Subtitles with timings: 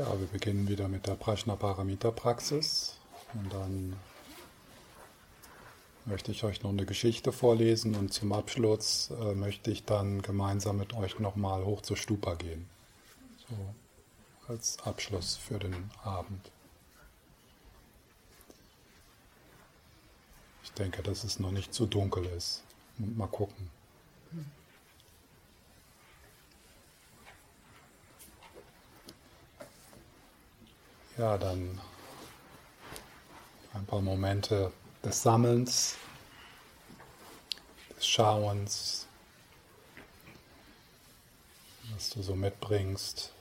[0.00, 2.96] Ja, wir beginnen wieder mit der Prajnaparamita-Praxis
[3.34, 3.96] und dann
[6.06, 10.78] möchte ich euch noch eine Geschichte vorlesen und zum Abschluss äh, möchte ich dann gemeinsam
[10.78, 12.66] mit euch nochmal hoch zur Stupa gehen.
[13.46, 13.54] So
[14.50, 16.50] als Abschluss für den Abend.
[20.62, 22.62] Ich denke, dass es noch nicht zu dunkel ist.
[22.96, 23.68] Mal gucken.
[31.20, 31.78] Ja, dann
[33.74, 34.72] ein paar Momente
[35.04, 35.96] des Sammelns,
[37.94, 39.06] des Schauens,
[41.92, 43.34] was du so mitbringst.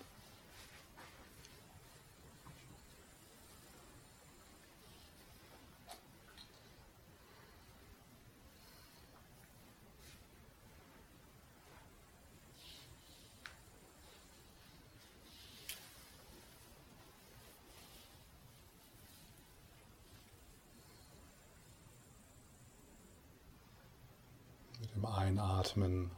[25.70, 26.10] Einatmen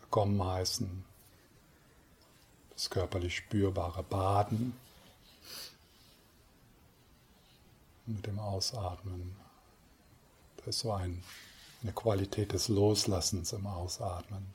[0.00, 1.04] willkommen heißen,
[2.70, 4.74] das körperlich spürbare Baden.
[8.06, 9.36] Mit dem Ausatmen,
[10.56, 11.22] da ist so ein,
[11.82, 14.52] eine Qualität des Loslassens im Ausatmen.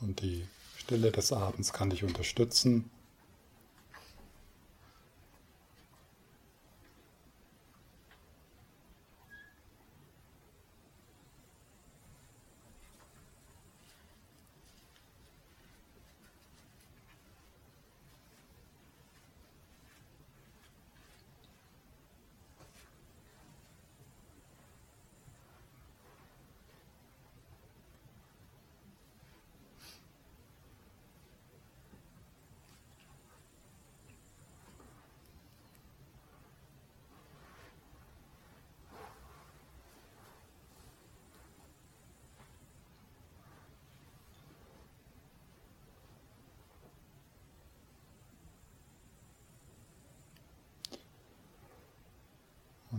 [0.00, 0.46] Und die
[0.76, 2.90] Stille des Abends kann dich unterstützen.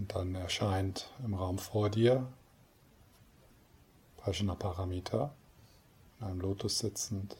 [0.09, 2.27] Dann erscheint im Raum vor dir
[4.55, 5.35] Paramita
[6.19, 7.37] in einem Lotus sitzend.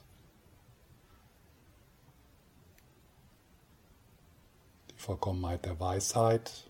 [4.91, 6.69] Die Vollkommenheit der Weisheit.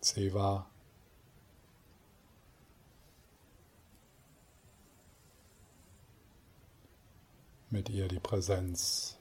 [0.00, 0.66] Seva.
[7.70, 9.15] Mit ihr die Präsenz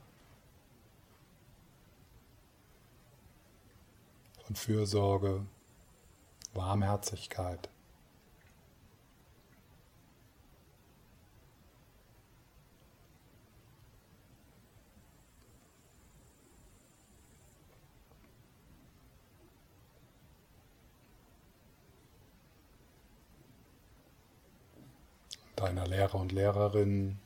[4.46, 5.46] von Fürsorge,
[6.54, 7.70] Warmherzigkeit.
[25.56, 27.18] deiner Lehrer und Lehrerin,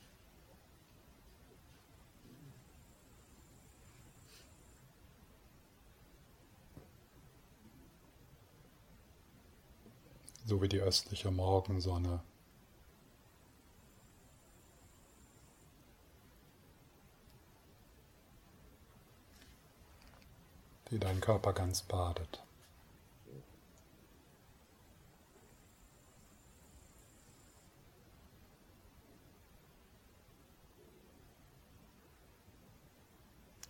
[10.50, 12.20] so wie die östliche Morgensonne.
[20.90, 22.42] die deinen Körper ganz badet.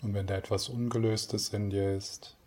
[0.00, 2.39] Und wenn da etwas Ungelöstes in dir ist,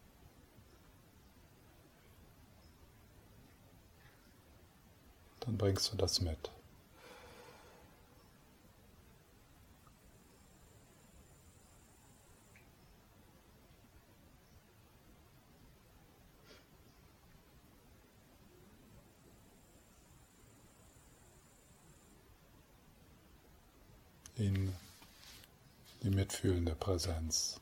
[5.45, 6.49] dann bringst du das mit.
[24.35, 24.73] in
[26.01, 27.59] die mitfühlende Präsenz.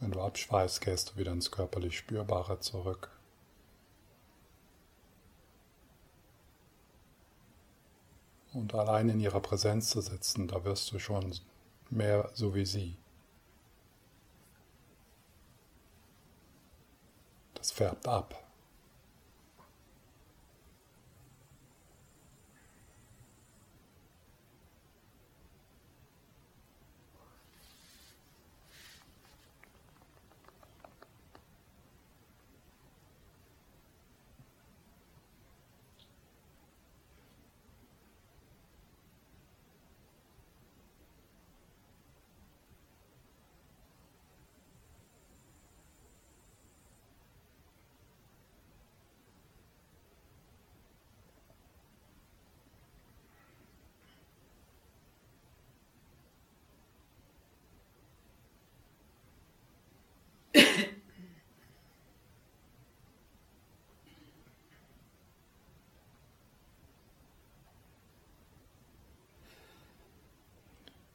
[0.00, 3.10] Wenn du abschweißt, gehst du wieder ins körperlich Spürbare zurück.
[8.52, 11.34] Und allein in ihrer Präsenz zu sitzen, da wirst du schon
[11.90, 12.96] mehr so wie sie.
[17.54, 18.47] Das färbt ab.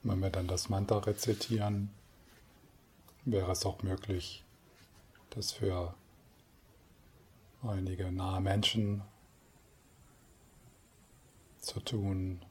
[0.03, 1.89] Wenn wir dann das Mantra rezitieren,
[3.23, 4.43] wäre es auch möglich,
[5.29, 5.95] das für
[7.61, 9.01] einige nahe Menschen
[11.59, 12.41] zu tun.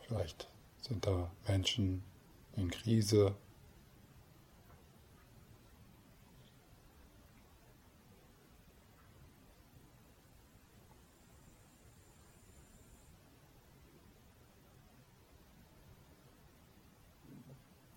[0.00, 0.48] Vielleicht
[0.80, 2.02] sind da Menschen
[2.56, 3.36] in Krise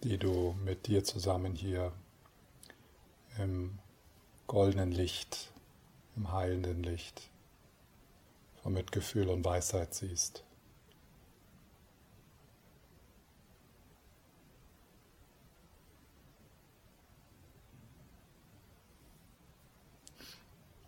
[0.05, 1.91] die du mit dir zusammen hier
[3.37, 3.77] im
[4.47, 5.51] goldenen Licht,
[6.15, 7.29] im heilenden Licht
[8.63, 10.43] von Mitgefühl und Weisheit siehst.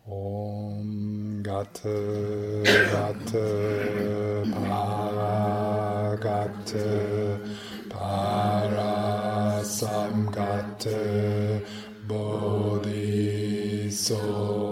[0.06, 7.40] Om Gatte Gatte Para Gatte
[9.78, 10.84] สัมกัตเต
[12.08, 14.67] Bodhisattva.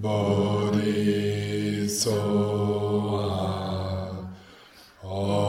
[0.00, 1.88] body
[5.02, 5.47] Bodhisattva.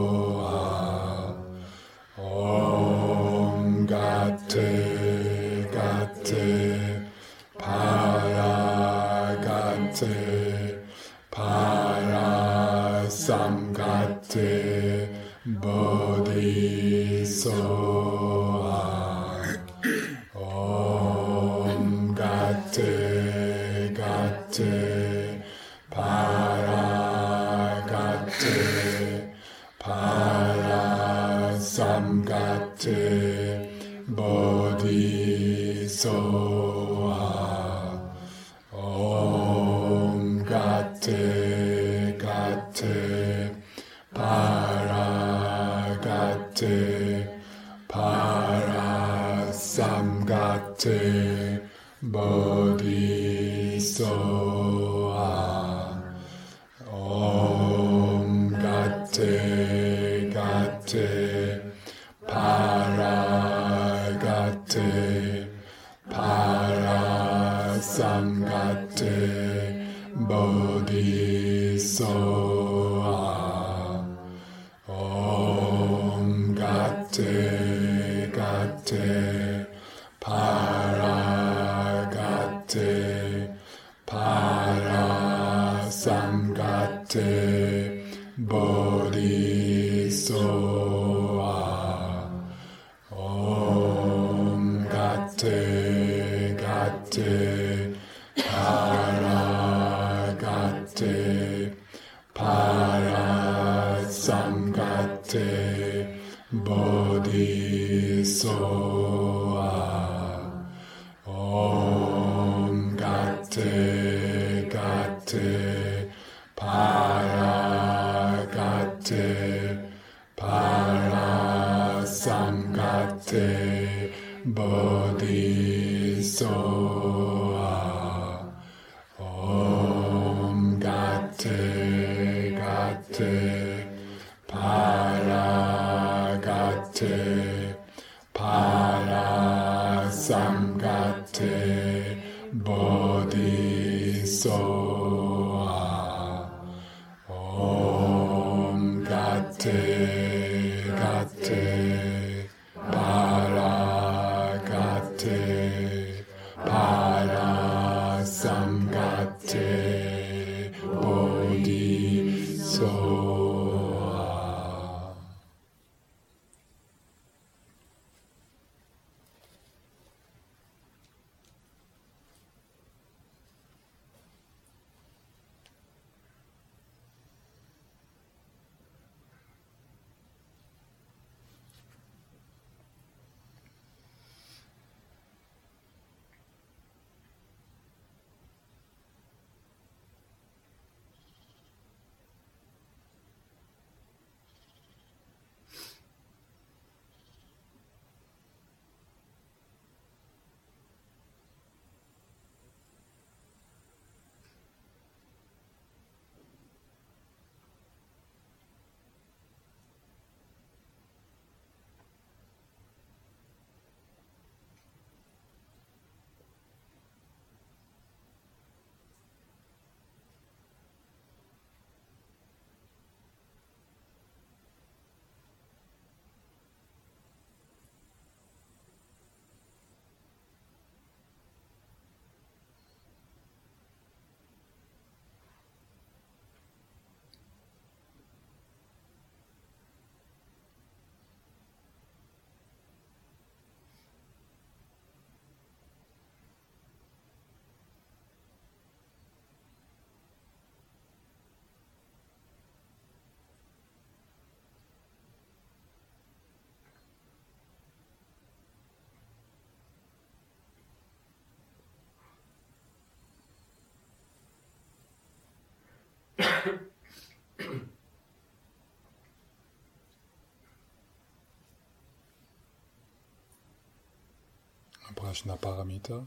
[275.15, 276.25] Prashna Paramita,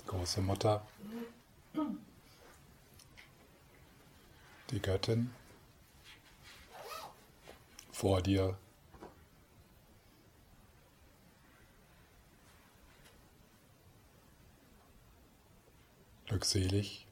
[0.00, 0.86] die große Mutter,
[4.70, 5.30] die Göttin,
[7.92, 8.56] vor dir.
[16.26, 17.09] Glückselig.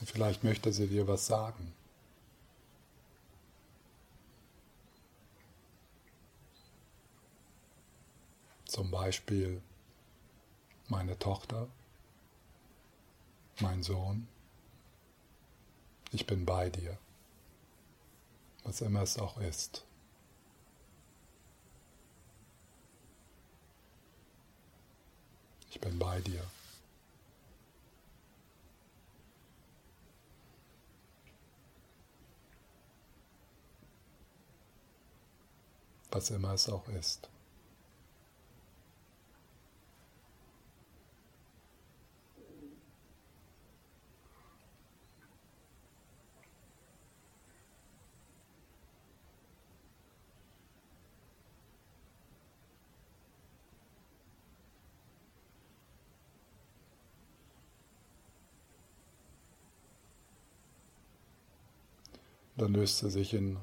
[0.00, 1.74] Und vielleicht möchte sie dir was sagen.
[8.64, 9.60] Zum Beispiel
[10.88, 11.68] meine Tochter,
[13.60, 14.26] mein Sohn,
[16.12, 16.96] ich bin bei dir,
[18.64, 19.84] was immer es auch ist.
[25.70, 26.42] Ich bin bei dir.
[36.12, 37.28] Was immer es auch ist.
[62.56, 63.56] Dann löst er sich in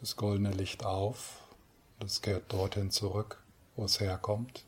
[0.00, 1.47] das goldene Licht auf.
[2.00, 3.42] Das kehrt dorthin zurück,
[3.74, 4.64] wo es herkommt.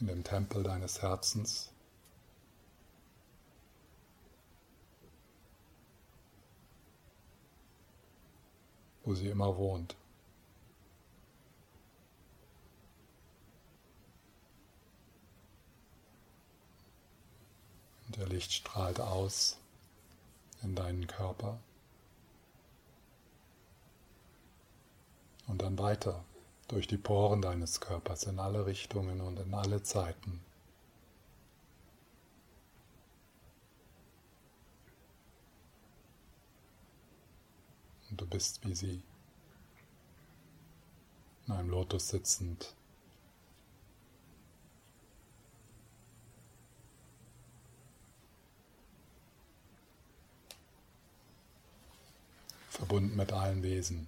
[0.00, 1.70] In dem Tempel deines Herzens.
[9.02, 9.96] wo sie immer wohnt.
[18.06, 19.56] Und der Licht strahlt aus
[20.62, 21.58] in deinen Körper
[25.50, 26.24] und dann weiter
[26.68, 30.40] durch die Poren deines Körpers in alle Richtungen und in alle Zeiten.
[38.10, 39.02] Und du bist wie sie,
[41.46, 42.74] in einem Lotus sitzend,
[52.68, 54.06] verbunden mit allen Wesen.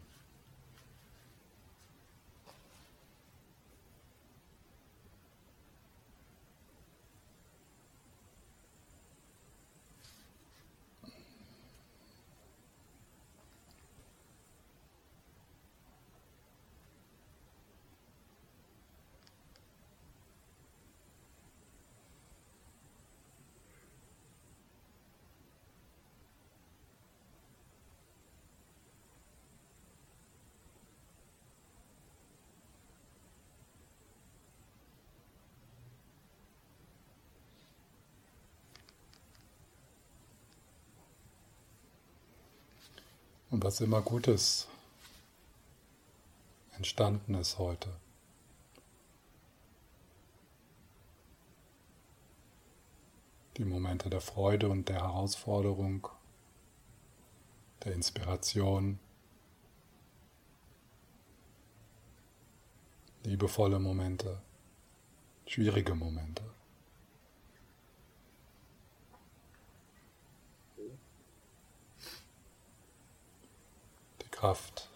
[43.53, 44.67] Und was immer Gutes
[46.73, 47.91] entstanden ist heute.
[53.59, 56.09] Die Momente der Freude und der Herausforderung,
[57.85, 58.99] der Inspiration,
[63.23, 64.41] liebevolle Momente,
[65.47, 66.43] schwierige Momente.
[74.43, 74.91] Kraft,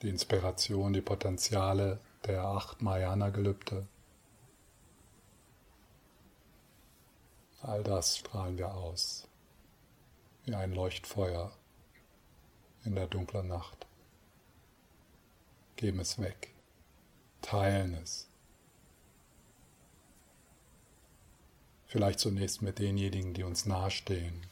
[0.00, 3.86] die Inspiration, die Potenziale der acht Mayana-Gelübde.
[7.60, 9.28] All das strahlen wir aus,
[10.46, 11.52] wie ein Leuchtfeuer
[12.86, 13.86] in der dunklen Nacht.
[15.76, 16.54] Geben es weg,
[17.42, 18.26] teilen es.
[21.84, 24.47] Vielleicht zunächst mit denjenigen, die uns nahestehen,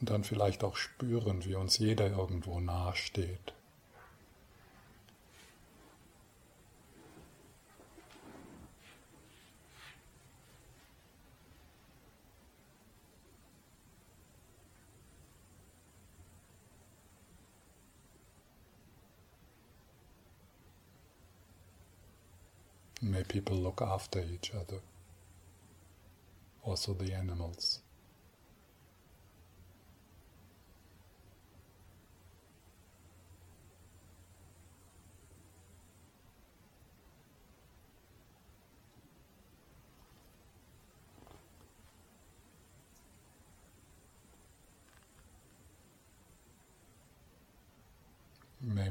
[0.00, 3.54] und dann vielleicht auch spüren, wie uns jeder irgendwo nahe steht.
[23.02, 24.80] May people look after each other,
[26.62, 27.82] also the animals.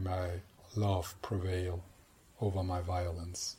[0.10, 0.42] My
[0.76, 1.84] love prevail
[2.42, 3.58] over my violence.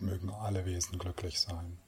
[0.00, 1.78] Mögen alle Wesen glücklich sein.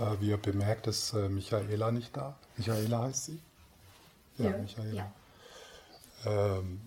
[0.00, 2.36] Äh, wie ihr bemerkt, ist äh, Michaela nicht da.
[2.56, 3.38] Michaela heißt sie?
[4.38, 4.56] Ja, ja.
[4.56, 4.94] Michaela.
[4.94, 5.12] Ja.
[6.24, 6.80] Ähm,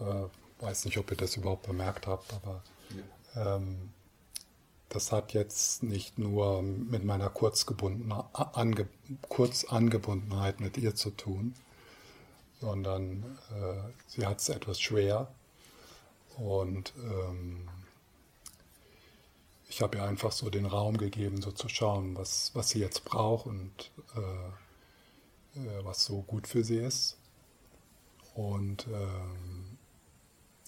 [0.00, 2.62] äh, weiß nicht, ob ihr das überhaupt bemerkt habt, aber
[3.34, 3.56] ja.
[3.56, 3.90] ähm,
[4.88, 7.32] das hat jetzt nicht nur mit meiner
[8.32, 8.88] ange,
[9.28, 11.54] Kurzangebundenheit mit ihr zu tun,
[12.60, 15.28] sondern äh, sie hat es etwas schwer
[16.38, 17.68] und ähm,
[19.70, 23.04] ich habe ihr einfach so den Raum gegeben, so zu schauen, was, was sie jetzt
[23.04, 27.16] braucht und äh, äh, was so gut für sie ist.
[28.34, 29.78] Und ähm,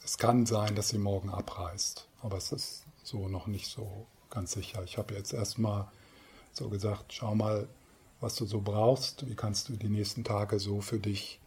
[0.05, 4.53] es kann sein, dass sie morgen abreist, aber es ist so noch nicht so ganz
[4.53, 4.85] sicher.
[4.85, 5.88] Ich habe jetzt erstmal
[6.53, 7.69] so gesagt, schau mal,
[8.21, 11.41] was du so brauchst, wie kannst du die nächsten Tage so für dich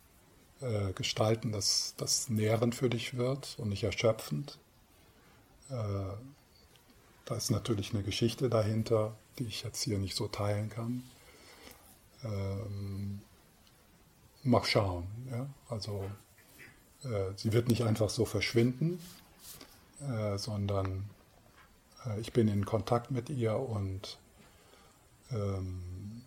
[0.59, 4.57] äh, gestalten, dass das nährend für dich wird und nicht erschöpfend.
[5.69, 6.15] Äh,
[7.25, 11.03] da ist natürlich eine Geschichte dahinter, die ich jetzt hier nicht so teilen kann.
[12.23, 13.21] Ähm,
[14.43, 15.07] mal schauen.
[15.31, 15.47] Ja?
[15.69, 16.09] Also
[17.03, 18.99] äh, sie wird nicht einfach so verschwinden,
[20.01, 21.09] äh, sondern
[22.05, 24.17] äh, ich bin in Kontakt mit ihr und,
[25.31, 26.21] ähm,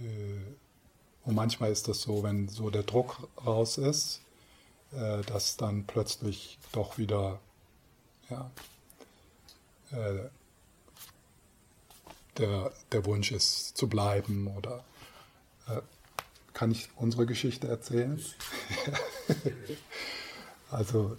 [0.00, 4.20] äh, und manchmal ist das so, wenn so der Druck raus ist,
[4.92, 7.40] äh, dass dann plötzlich doch wieder
[8.28, 8.50] ja,
[9.92, 10.28] äh,
[12.38, 14.84] der, der Wunsch ist zu bleiben oder
[15.68, 15.80] äh,
[16.52, 18.22] kann ich unsere Geschichte erzählen?
[20.70, 21.16] also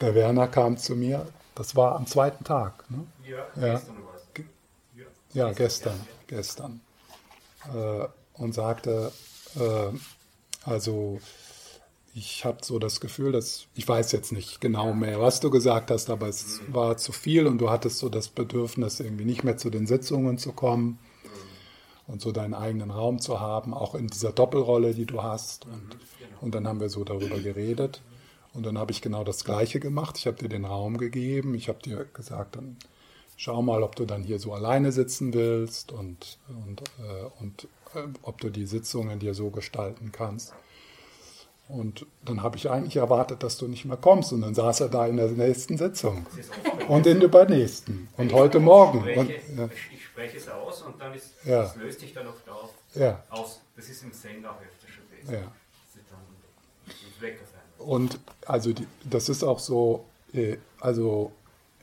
[0.00, 2.90] der Werner kam zu mir, das war am zweiten Tag.
[2.90, 3.06] Ne?
[3.24, 3.96] Ja, ja, gestern
[4.94, 5.04] ja.
[5.34, 6.80] ja, gestern, gestern.
[7.72, 9.12] Äh, und sagte,
[9.56, 9.90] äh,
[10.64, 11.20] also
[12.14, 15.90] ich habe so das Gefühl, dass ich weiß jetzt nicht genau mehr, was du gesagt
[15.90, 16.74] hast, aber es mhm.
[16.74, 20.36] war zu viel und du hattest so das Bedürfnis, irgendwie nicht mehr zu den Sitzungen
[20.36, 21.28] zu kommen mhm.
[22.12, 25.64] und so deinen eigenen Raum zu haben, auch in dieser Doppelrolle, die du hast.
[25.64, 26.40] Und, mhm, genau.
[26.42, 28.02] und dann haben wir so darüber geredet.
[28.54, 30.18] Und dann habe ich genau das Gleiche gemacht.
[30.18, 31.54] Ich habe dir den Raum gegeben.
[31.54, 32.76] Ich habe dir gesagt, dann
[33.38, 38.06] schau mal, ob du dann hier so alleine sitzen willst und, und, äh, und äh,
[38.20, 40.52] ob du die Sitzungen dir so gestalten kannst.
[41.72, 44.32] Und dann habe ich eigentlich erwartet, dass du nicht mehr kommst.
[44.32, 46.26] Und dann saß er da in der nächsten Sitzung
[46.88, 49.00] und in der übernächsten und heute Morgen.
[49.00, 49.68] Spreche, und, ja.
[49.90, 51.62] Ich spreche es aus und dann ist, ja.
[51.62, 53.22] das löst sich dann auch darauf ja.
[53.30, 53.60] aus.
[53.74, 55.32] Das ist im Zen auch öfter schon gewesen.
[55.32, 55.46] Ja.
[55.46, 55.52] Auf.
[57.78, 61.32] Und also die, das ist auch so, äh, also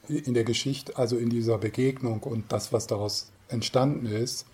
[0.08, 4.46] in der Geschichte, also in dieser Begegnung und das, was daraus entstanden ist,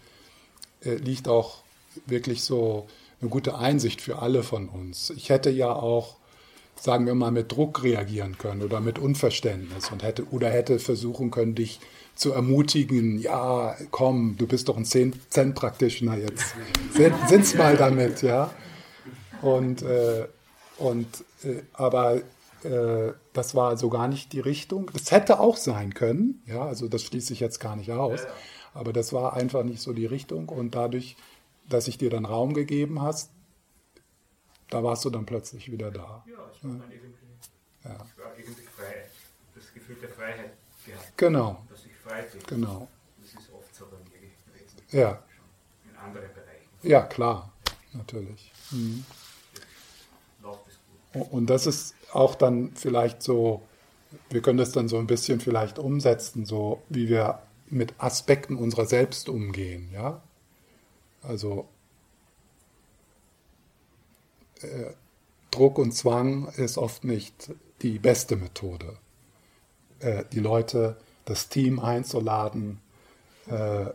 [0.82, 1.64] äh, liegt auch
[2.06, 2.88] wirklich so
[3.22, 5.12] eine gute Einsicht für alle von uns.
[5.12, 6.16] Ich hätte ja auch,
[6.76, 11.32] sagen wir mal, mit Druck reagieren können oder mit Unverständnis und hätte oder hätte versuchen
[11.32, 11.80] können, dich
[12.16, 16.56] zu ermutigen, ja, komm, du bist doch ein Zen-Practitioner jetzt.
[17.28, 18.52] Sind's mal damit, ja.
[19.42, 20.26] Und, äh,
[20.78, 21.08] und
[21.44, 22.22] äh, aber
[22.64, 24.90] äh, das war so gar nicht die Richtung.
[24.94, 28.22] Das hätte auch sein können, ja, also das schließe ich jetzt gar nicht aus.
[28.74, 31.16] Aber das war einfach nicht so die Richtung und dadurch
[31.70, 33.32] dass ich dir dann Raum gegeben hast,
[34.70, 36.24] da warst du dann plötzlich wieder da.
[36.28, 36.84] Ja, ich war, ja.
[36.92, 37.24] irgendwie,
[37.84, 37.94] ja.
[37.94, 39.10] ich war irgendwie frei.
[39.54, 40.52] Das Gefühl der Freiheit
[40.86, 41.18] gehabt.
[41.18, 41.64] Genau.
[41.70, 42.42] Dass ich frei bin.
[42.48, 42.88] Genau.
[43.22, 44.78] Das ist oft so bei mir gewesen.
[44.92, 45.24] Ja.
[45.90, 46.70] In anderen Bereichen.
[46.82, 47.52] Ja, klar.
[47.94, 48.52] Natürlich.
[48.72, 49.06] Mhm.
[51.14, 53.62] Und das ist auch dann vielleicht so,
[54.30, 58.86] wir können das dann so ein bisschen vielleicht umsetzen, so wie wir mit Aspekten unserer
[58.86, 60.22] selbst umgehen, ja.
[61.28, 61.68] Also
[64.62, 64.92] äh,
[65.52, 68.98] Druck und Zwang ist oft nicht die beste Methode.
[70.00, 72.82] Äh, die Leute, das Team einzuladen,
[73.48, 73.88] äh,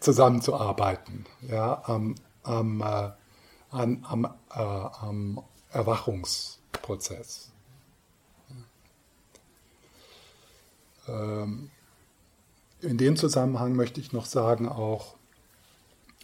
[0.00, 3.10] zusammenzuarbeiten, ja, am, am, äh,
[3.70, 7.52] an, am, äh, am Erwachungsprozess.
[11.08, 11.70] Ähm,
[12.80, 15.15] in dem Zusammenhang möchte ich noch sagen auch,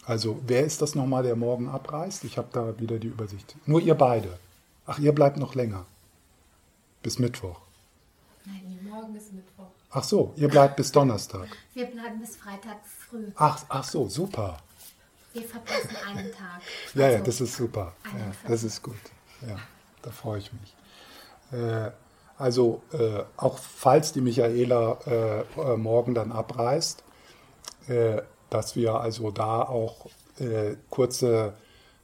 [0.05, 2.23] also, wer ist das nochmal, der morgen abreist?
[2.25, 3.55] Ich habe da wieder die Übersicht.
[3.65, 4.37] Nur ihr beide.
[4.85, 5.85] Ach, ihr bleibt noch länger.
[7.01, 7.61] Bis Mittwoch.
[8.45, 9.67] Nein, morgen ist Mittwoch.
[9.91, 11.47] Ach so, ihr bleibt bis Donnerstag.
[11.73, 13.27] Wir bleiben bis Freitag früh.
[13.35, 14.57] Ach, ach so, super.
[15.33, 16.61] Wir verpassen einen Tag.
[16.93, 17.93] ja, ja, also das ist super.
[18.05, 18.95] Ja, das ist gut.
[19.47, 19.57] Ja,
[20.01, 20.75] da freue ich mich.
[21.59, 21.91] Äh,
[22.37, 27.03] also, äh, auch falls die Michaela äh, äh morgen dann abreist,
[27.87, 28.21] äh,
[28.53, 30.07] dass wir also da auch
[30.39, 31.53] äh, kurze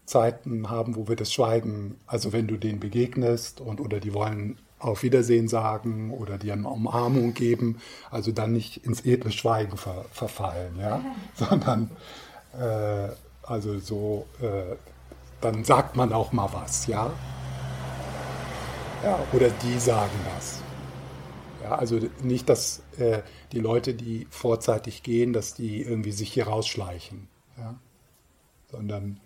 [0.05, 4.57] Zeiten haben, wo wir das Schweigen, also wenn du denen begegnest und oder die wollen
[4.79, 10.05] auf Wiedersehen sagen oder dir eine Umarmung geben, also dann nicht ins edle Schweigen ver,
[10.11, 11.01] verfallen, ja,
[11.35, 11.91] sondern
[12.57, 13.09] äh,
[13.43, 14.75] also so, äh,
[15.41, 17.11] dann sagt man auch mal was, ja,
[19.03, 20.58] ja, oder die sagen was.
[21.61, 26.47] Ja, also nicht, dass äh, die Leute, die vorzeitig gehen, dass die irgendwie sich hier
[26.47, 27.77] rausschleichen, ja?
[28.71, 29.19] sondern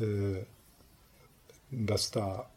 [0.00, 0.44] äh,
[1.70, 2.50] dass da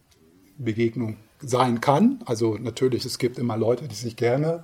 [0.57, 2.21] Begegnung sein kann.
[2.25, 4.63] Also natürlich, es gibt immer Leute, die sich gerne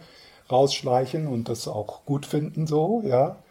[0.49, 3.41] rausschleichen und das auch gut finden so, ja.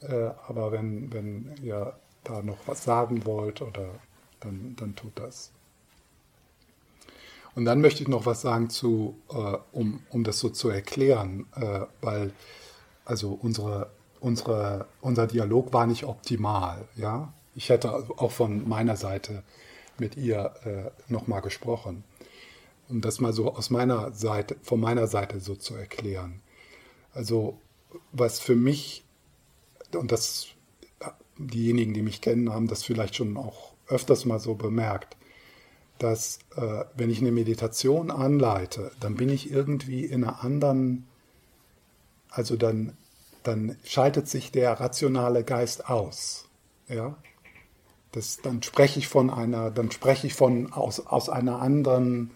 [0.00, 3.88] Äh, aber wenn, wenn ihr da noch was sagen wollt oder
[4.40, 5.52] dann, dann tut das.
[7.56, 11.46] Und dann möchte ich noch was sagen zu, äh, um, um das so zu erklären,
[11.56, 12.32] äh, weil
[13.06, 13.90] also unsere,
[14.20, 16.86] unsere, unser Dialog war nicht optimal.
[16.96, 17.32] Ja?
[17.54, 19.42] Ich hätte auch von meiner Seite
[19.98, 22.04] mit ihr äh, nochmal gesprochen.
[22.88, 26.42] Um das mal so aus meiner Seite, von meiner Seite so zu erklären.
[27.14, 27.58] Also
[28.12, 29.02] was für mich,
[29.94, 30.48] und das
[31.38, 35.16] diejenigen, die mich kennen, haben das vielleicht schon auch öfters mal so bemerkt,
[35.98, 41.06] dass äh, wenn ich eine Meditation anleite, dann bin ich irgendwie in einer anderen,
[42.30, 42.96] also dann,
[43.42, 46.48] dann schaltet sich der rationale Geist aus.
[46.88, 47.16] Ja?
[48.12, 52.30] Das, dann spreche ich von einer, dann spreche ich von aus, aus einer anderen,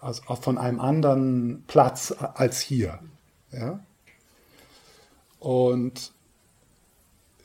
[0.00, 2.98] aus, von einem anderen Platz als hier.
[3.52, 3.80] Ja?
[5.38, 6.12] Und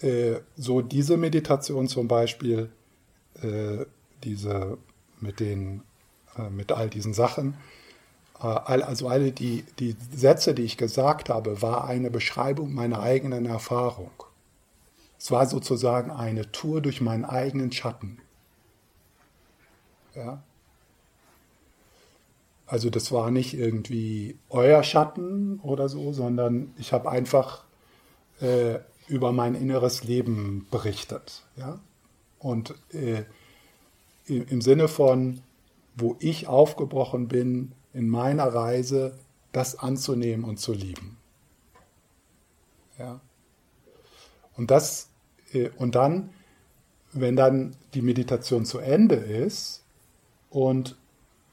[0.02, 2.70] äh, so diese Meditation zum Beispiel,
[3.42, 3.86] äh,
[4.24, 4.78] diese
[5.20, 5.82] mit, den,
[6.38, 7.56] äh, mit all diesen Sachen.
[8.40, 13.46] Äh, also alle die, die Sätze, die ich gesagt habe, war eine Beschreibung meiner eigenen
[13.46, 14.12] Erfahrung.
[15.18, 18.20] Es war sozusagen eine Tour durch meinen eigenen Schatten.
[20.14, 20.44] Ja?
[22.68, 27.64] Also das war nicht irgendwie euer Schatten oder so, sondern ich habe einfach
[28.42, 31.44] äh, über mein inneres Leben berichtet.
[31.56, 31.80] Ja?
[32.40, 33.24] Und äh,
[34.28, 35.42] im Sinne von,
[35.96, 39.18] wo ich aufgebrochen bin in meiner Reise,
[39.52, 41.18] das anzunehmen und zu lieben.
[43.00, 43.22] Ja.
[44.58, 45.10] Und das,
[45.54, 46.32] äh, und dann,
[47.14, 49.86] wenn dann die Meditation zu Ende ist,
[50.56, 50.96] und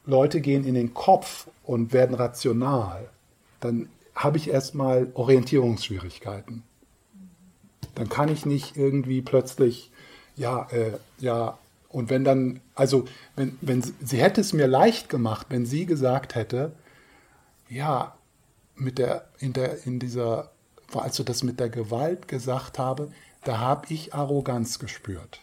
[0.05, 3.11] Leute gehen in den Kopf und werden rational,
[3.59, 6.63] dann habe ich erstmal Orientierungsschwierigkeiten.
[7.97, 9.91] Dann kann ich nicht irgendwie plötzlich,
[10.37, 11.59] ja, äh, ja,
[11.93, 13.05] und wenn dann, also,
[13.37, 16.73] wenn, wenn sie, sie hätte es mir leicht gemacht, wenn sie gesagt hätte,
[17.69, 18.17] ja,
[18.75, 20.51] mit der, in der, in dieser,
[20.95, 23.11] als du das mit der Gewalt gesagt habe,
[23.45, 25.41] da habe ich Arroganz gespürt.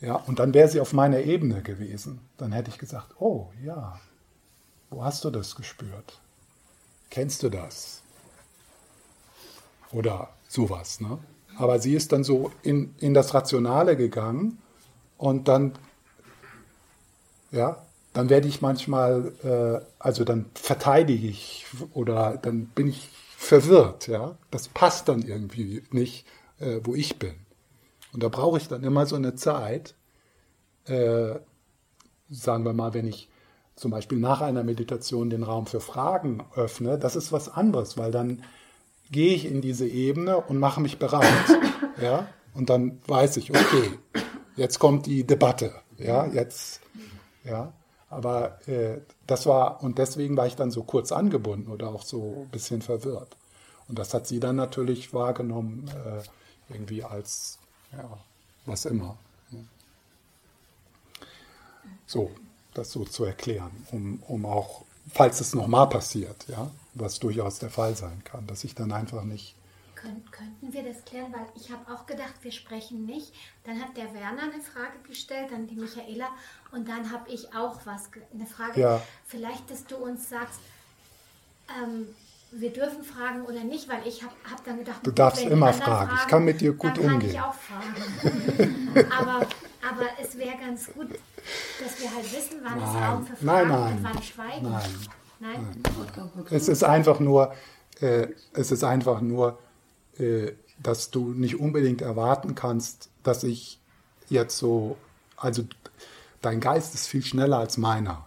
[0.00, 2.20] Ja, und dann wäre sie auf meiner Ebene gewesen.
[2.36, 4.00] Dann hätte ich gesagt, oh ja,
[4.90, 6.20] wo hast du das gespürt?
[7.10, 8.02] Kennst du das?
[9.92, 11.18] Oder sowas, ne?
[11.56, 14.58] Aber sie ist dann so in, in das Rationale gegangen
[15.16, 15.72] und dann,
[17.50, 24.08] ja, dann werde ich manchmal, äh, also dann verteidige ich oder dann bin ich verwirrt,
[24.08, 24.36] ja.
[24.50, 26.26] Das passt dann irgendwie nicht,
[26.58, 27.34] äh, wo ich bin.
[28.12, 29.94] Und da brauche ich dann immer so eine Zeit,
[30.86, 31.34] äh,
[32.30, 33.28] sagen wir mal, wenn ich
[33.76, 38.10] zum Beispiel nach einer Meditation den Raum für Fragen öffne, das ist was anderes, weil
[38.10, 38.42] dann
[39.10, 41.24] gehe ich in diese Ebene und mache mich bereit.
[42.02, 42.28] Ja?
[42.52, 43.98] Und dann weiß ich, okay,
[44.54, 45.72] jetzt kommt die Debatte.
[45.96, 46.82] Ja, jetzt,
[47.42, 47.72] ja.
[48.10, 52.44] Aber äh, das war, und deswegen war ich dann so kurz angebunden oder auch so
[52.44, 53.34] ein bisschen verwirrt.
[53.88, 57.58] Und das hat sie dann natürlich wahrgenommen, äh, irgendwie als,
[57.92, 58.18] ja,
[58.66, 59.16] was immer.
[62.06, 62.30] So,
[62.74, 67.70] das so zu erklären, um, um auch, falls es nochmal passiert, ja, was durchaus der
[67.70, 69.54] Fall sein kann, dass ich dann einfach nicht.
[69.94, 73.32] Kön könnten wir das klären, weil ich habe auch gedacht, wir sprechen nicht.
[73.64, 76.28] Dann hat der Werner eine Frage gestellt, dann die Michaela
[76.70, 78.80] und dann habe ich auch was, eine Frage.
[78.80, 79.02] Ja.
[79.24, 80.60] Vielleicht, dass du uns sagst,
[81.80, 82.06] ähm,
[82.52, 85.92] wir dürfen fragen oder nicht, weil ich habe hab dann gedacht, du darfst immer anderen
[85.92, 86.18] fragen.
[86.22, 87.30] Ich kann mit dir gut dann kann umgehen.
[87.30, 89.06] ich auch fragen.
[89.18, 89.46] aber,
[89.90, 93.02] aber es wäre ganz gut, dass wir halt wissen, wann es Nein.
[93.02, 93.96] Raum für Nein, Fragen nein.
[93.96, 94.70] und wann Schweigen.
[94.70, 94.90] Nein.
[95.40, 95.82] Nein?
[96.50, 97.52] Es ist einfach nur,
[98.00, 99.58] äh, es ist einfach nur,
[100.18, 103.80] äh, dass du nicht unbedingt erwarten kannst, dass ich
[104.28, 104.96] jetzt so,
[105.36, 105.64] also
[106.42, 108.26] dein Geist ist viel schneller als meiner.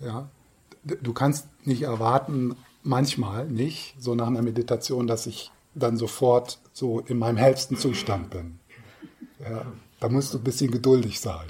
[0.00, 0.28] Ja,
[0.84, 7.00] du kannst nicht erwarten, manchmal nicht, so nach einer Meditation, dass ich dann sofort so
[7.00, 8.58] in meinem hellsten Zustand bin.
[9.38, 9.66] Ja,
[10.00, 11.46] da musst du ein bisschen geduldig sein.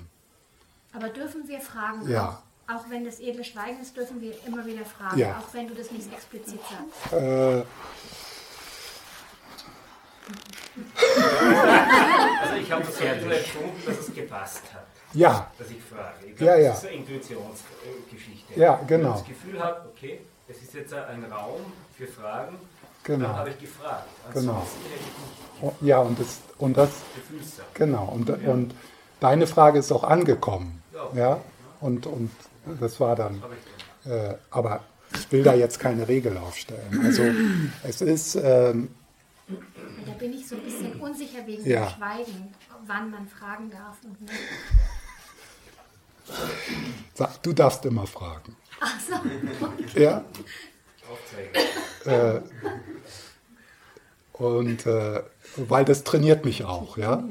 [0.92, 2.08] Aber dürfen wir fragen?
[2.08, 2.42] Ja.
[2.72, 5.38] Auch, wenn das edle Schweigen ist, dürfen wir immer wieder fragen, Ja.
[5.38, 7.12] auch wenn du das nicht explizit sagst.
[7.12, 7.62] Äh,
[12.42, 16.26] Also ich habe das so empfunden, dass es gepasst hat, ja, dass ich frage.
[16.26, 16.70] Ich Ja, glaube, ja.
[16.70, 18.60] das ist eine Intuitionsgeschichte.
[18.60, 19.08] Ja, Wenn genau.
[19.10, 21.60] man das Gefühl hat, okay, es ist jetzt ein Raum
[21.96, 22.56] für Fragen,
[23.02, 23.26] Genau.
[23.28, 24.06] dann habe ich gefragt.
[24.32, 24.52] Genau.
[24.52, 27.66] Ansonsten hätte ich nicht ja, und das, und das Gefühlssache.
[27.74, 28.74] Genau, und, und
[29.20, 30.82] deine Frage ist auch angekommen.
[30.94, 31.08] Ja.
[31.14, 31.40] Ja,
[31.80, 32.30] und, und
[32.80, 33.42] das war dann.
[34.04, 34.82] Äh, aber
[35.14, 37.00] ich will da jetzt keine Regel aufstellen.
[37.04, 37.24] Also,
[37.82, 38.88] es ist, ähm,
[40.06, 41.86] Da bin ich so ein bisschen unsicher wegen Ja.
[41.86, 42.54] dem Schweigen,
[42.86, 44.32] wann man fragen darf und nicht.
[47.14, 48.56] sag, du darfst immer fragen.
[48.80, 50.00] Ach so.
[50.00, 50.24] Ja,
[51.10, 52.44] Aufzeigen.
[54.34, 55.22] und äh,
[55.56, 56.96] weil das trainiert mich auch.
[56.96, 57.22] Ja,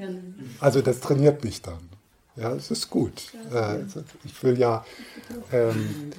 [0.60, 1.90] also, das trainiert mich dann.
[2.40, 3.34] Ja, es ist gut.
[3.54, 3.80] Äh,
[4.24, 4.86] ich will ja.
[5.52, 6.12] Ähm,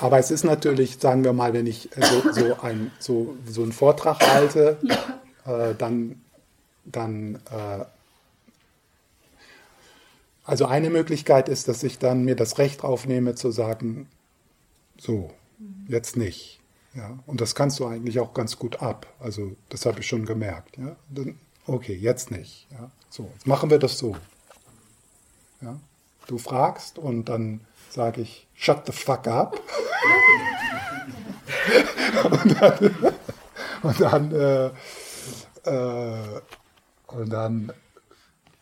[0.00, 3.72] aber es ist natürlich, sagen wir mal, wenn ich so, so, ein, so, so einen
[3.72, 4.76] Vortrag halte,
[5.46, 6.20] äh, dann,
[6.84, 7.84] dann äh,
[10.44, 14.08] also eine Möglichkeit ist, dass ich dann mir das Recht aufnehme zu sagen,
[14.98, 15.30] so,
[15.88, 16.60] jetzt nicht.
[16.94, 19.12] Ja, und das kannst du eigentlich auch ganz gut ab.
[19.18, 20.76] Also das habe ich schon gemerkt.
[20.76, 20.96] Ja,
[21.66, 22.66] okay, jetzt nicht.
[22.72, 24.16] Ja, so, jetzt machen wir das so.
[25.60, 25.78] Ja,
[26.26, 29.60] du fragst und dann sage ich, shut the fuck up.
[32.24, 33.14] und dann,
[33.84, 34.66] und dann, äh,
[35.62, 36.40] äh,
[37.06, 37.72] und dann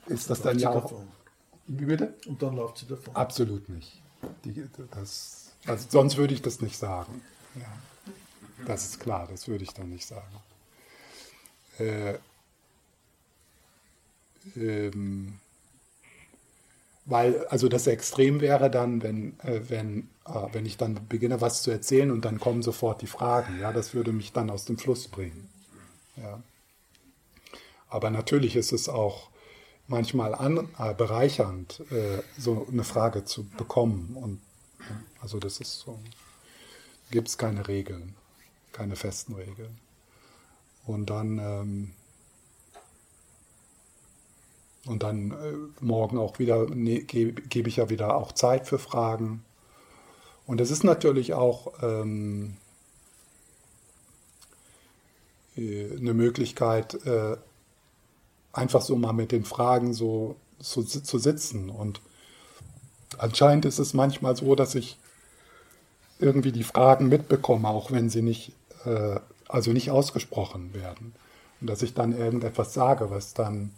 [0.08, 0.82] ist das dann ja auch.
[0.82, 1.08] davon.
[1.68, 2.12] Wie bitte?
[2.26, 3.16] Und dann läuft sie davon.
[3.16, 4.02] Absolut nicht.
[4.44, 7.22] Die, das, also sonst würde ich das nicht sagen.
[7.54, 8.66] Ja.
[8.66, 10.42] Das ist klar, das würde ich dann nicht sagen.
[11.78, 12.18] Äh,
[14.56, 15.38] ähm,
[17.04, 21.62] weil, also das Extrem wäre dann, wenn, äh, wenn, äh, wenn ich dann beginne, was
[21.62, 23.58] zu erzählen und dann kommen sofort die Fragen.
[23.60, 25.48] Ja, das würde mich dann aus dem Fluss bringen.
[26.16, 26.42] Ja.
[27.88, 29.30] Aber natürlich ist es auch
[29.88, 34.16] manchmal an, äh, bereichernd, äh, so eine Frage zu bekommen.
[34.16, 34.40] Und
[35.20, 35.98] also das ist so,
[37.10, 38.14] gibt es keine Regeln,
[38.72, 39.78] keine festen Regeln.
[40.86, 41.90] Und dann, ähm,
[44.86, 48.78] Und dann äh, morgen auch wieder ne, gebe geb ich ja wieder auch Zeit für
[48.78, 49.44] Fragen.
[50.46, 52.56] Und es ist natürlich auch ähm,
[55.56, 57.36] äh, eine Möglichkeit, äh,
[58.52, 61.70] einfach so mal mit den Fragen so, so zu sitzen.
[61.70, 62.00] Und
[63.18, 64.98] anscheinend ist es manchmal so, dass ich
[66.18, 68.52] irgendwie die Fragen mitbekomme, auch wenn sie nicht,
[68.84, 71.14] äh, also nicht ausgesprochen werden.
[71.60, 73.70] Und dass ich dann irgendetwas sage, was dann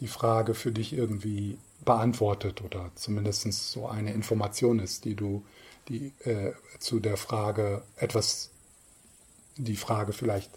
[0.00, 5.44] die Frage für dich irgendwie beantwortet oder zumindest so eine Information ist, die du
[5.88, 8.50] die, äh, zu der Frage etwas,
[9.56, 10.50] die Frage vielleicht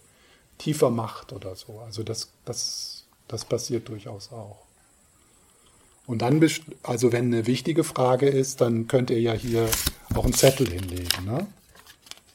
[0.58, 1.80] tiefer macht oder so.
[1.80, 4.66] Also das, das, das passiert durchaus auch.
[6.06, 6.46] Und dann,
[6.84, 9.70] also wenn eine wichtige Frage ist, dann könnt ihr ja hier
[10.14, 11.26] auch einen Zettel hinlegen.
[11.26, 11.48] Ne?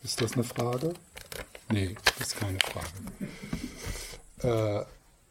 [0.02, 0.94] Ist das eine Frage?
[1.70, 2.86] Nee, das ist keine Frage.
[4.42, 4.84] Äh,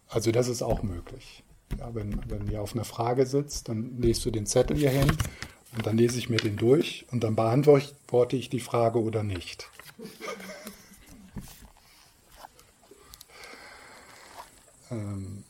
[0.10, 1.45] also das ist auch möglich.
[1.78, 5.12] Ja, wenn, wenn ihr auf einer Frage sitzt, dann legst du den Zettel hier hin
[5.76, 9.70] und dann lese ich mir den durch und dann beantworte ich die Frage oder nicht.
[14.92, 15.44] ähm,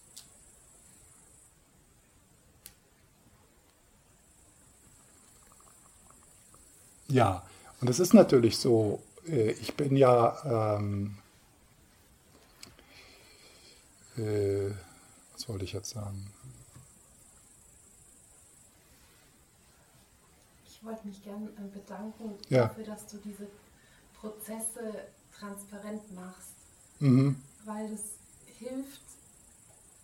[7.08, 7.46] ja,
[7.82, 11.18] und es ist natürlich so, äh, ich bin ja, ähm,
[14.18, 14.72] äh,
[15.36, 16.32] was wollte ich jetzt sagen?
[20.66, 22.68] Ich wollte mich gerne äh, bedanken ja.
[22.68, 23.48] dafür, dass du diese
[24.14, 25.08] Prozesse
[25.38, 26.54] transparent machst,
[27.00, 27.36] mhm.
[27.66, 28.04] weil es
[28.46, 29.02] hilft,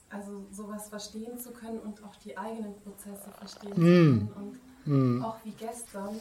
[0.10, 4.28] also sowas verstehen zu können und auch die eigenen Prozesse verstehen mhm.
[4.28, 4.60] zu können.
[4.86, 5.24] Und mhm.
[5.24, 6.20] auch wie gestern,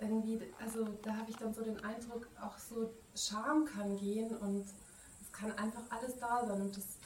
[0.00, 4.64] irgendwie, also da habe ich dann so den Eindruck, auch so Scham kann gehen und
[5.20, 6.99] es kann einfach alles da sein und das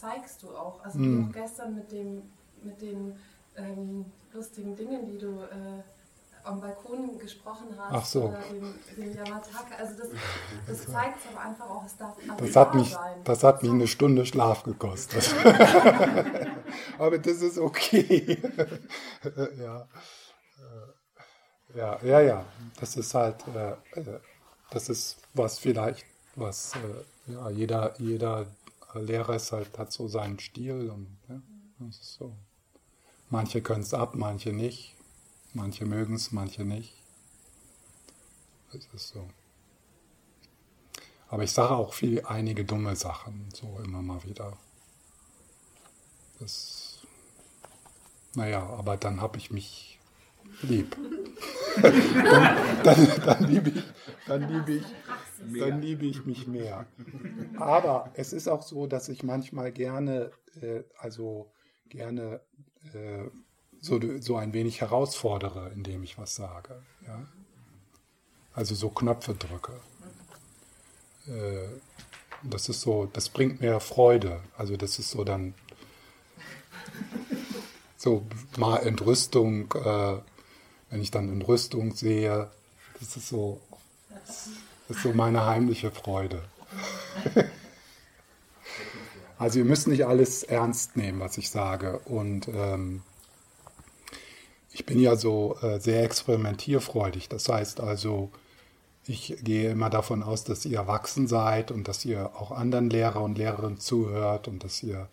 [0.00, 0.82] zeigst du auch.
[0.84, 1.28] Also mhm.
[1.28, 2.22] auch gestern mit dem,
[2.62, 3.16] mit den
[3.56, 5.82] ähm, lustigen Dingen, die du äh,
[6.44, 8.22] am Balkon gesprochen hast, Ach so.
[8.24, 9.74] oder dem, dem Yamataka.
[9.78, 10.08] Also das,
[10.66, 13.20] das zeigt es aber einfach auch, es darf das hat mich, sein.
[13.24, 15.34] Das hat mich eine Stunde Schlaf gekostet.
[16.98, 18.38] aber das ist okay.
[19.58, 19.86] ja.
[21.74, 22.44] ja, ja, ja.
[22.78, 24.20] Das ist halt, äh, äh,
[24.70, 28.46] das ist was vielleicht, was äh, ja, jeder, jeder
[28.94, 31.40] Lehrer ist halt, hat so seinen Stil und ja,
[31.78, 32.36] das ist so.
[33.28, 34.96] Manche können es ab, manche nicht.
[35.52, 36.94] Manche mögen es, manche nicht.
[38.72, 39.28] Das ist so.
[41.28, 44.56] Aber ich sage auch viel, einige dumme Sachen, so immer mal wieder.
[46.40, 46.98] Das,
[48.34, 50.00] naja, aber dann habe ich mich
[50.62, 50.96] lieb.
[51.82, 53.84] dann, dann, dann liebe ich,
[54.26, 54.84] dann liebe ich,
[55.58, 56.86] dann liebe ich mich mehr.
[57.56, 60.30] Aber es ist auch so, dass ich manchmal gerne,
[60.60, 61.52] äh, also
[61.88, 62.40] gerne
[62.92, 63.28] äh,
[63.80, 66.82] so, so ein wenig herausfordere, indem ich was sage.
[67.06, 67.26] Ja?
[68.52, 69.72] Also so Knöpfe drücke.
[71.26, 71.68] Äh,
[72.42, 74.40] das ist so, das bringt mir Freude.
[74.56, 75.54] Also das ist so dann
[77.96, 78.26] so
[78.56, 80.18] mal Entrüstung, äh,
[80.88, 82.50] wenn ich dann Entrüstung sehe,
[82.98, 83.60] das ist so,
[84.08, 84.48] das
[84.90, 86.42] ist so meine heimliche Freude.
[89.40, 92.00] Also ihr müsst nicht alles ernst nehmen, was ich sage.
[92.00, 93.00] Und ähm,
[94.70, 97.30] ich bin ja so äh, sehr experimentierfreudig.
[97.30, 98.30] Das heißt also,
[99.06, 103.22] ich gehe immer davon aus, dass ihr erwachsen seid und dass ihr auch anderen Lehrer
[103.22, 105.08] und Lehrerinnen zuhört und dass ihr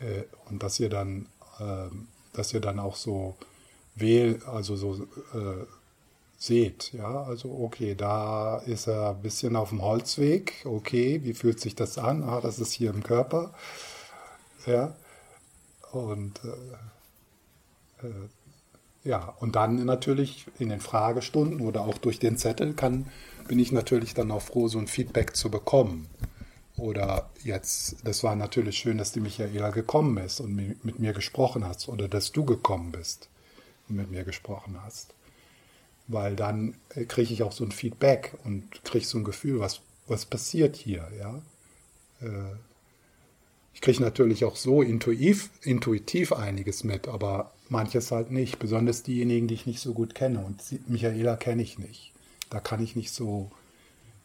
[0.00, 1.26] äh, und dass ihr dann,
[1.60, 1.88] äh,
[2.32, 3.36] dass ihr dann auch so
[3.94, 4.94] wählt, also so
[5.34, 5.66] äh,
[6.38, 6.92] seht.
[6.92, 10.64] Ja, also okay, da ist er ein bisschen auf dem Holzweg.
[10.64, 12.22] Okay, wie fühlt sich das an?
[12.22, 13.54] Ah, das ist hier im Körper.
[14.66, 14.94] Ja,
[15.92, 16.40] und
[18.02, 18.28] äh, äh,
[19.04, 23.08] ja, und dann natürlich in den Fragestunden oder auch durch den Zettel kann,
[23.46, 26.08] bin ich natürlich dann auch froh, so ein Feedback zu bekommen.
[26.76, 31.66] Oder jetzt, das war natürlich schön, dass die Michaela gekommen ist und mit mir gesprochen
[31.66, 33.30] hat oder dass du gekommen bist
[33.88, 35.15] und mit mir gesprochen hast
[36.08, 39.80] weil dann äh, kriege ich auch so ein Feedback und kriege so ein Gefühl, was,
[40.06, 41.42] was passiert hier, ja.
[42.20, 42.56] Äh,
[43.74, 49.48] ich kriege natürlich auch so intuitiv, intuitiv einiges mit, aber manches halt nicht, besonders diejenigen,
[49.48, 52.12] die ich nicht so gut kenne und Michaela kenne ich nicht.
[52.48, 53.50] Da kann ich nicht so,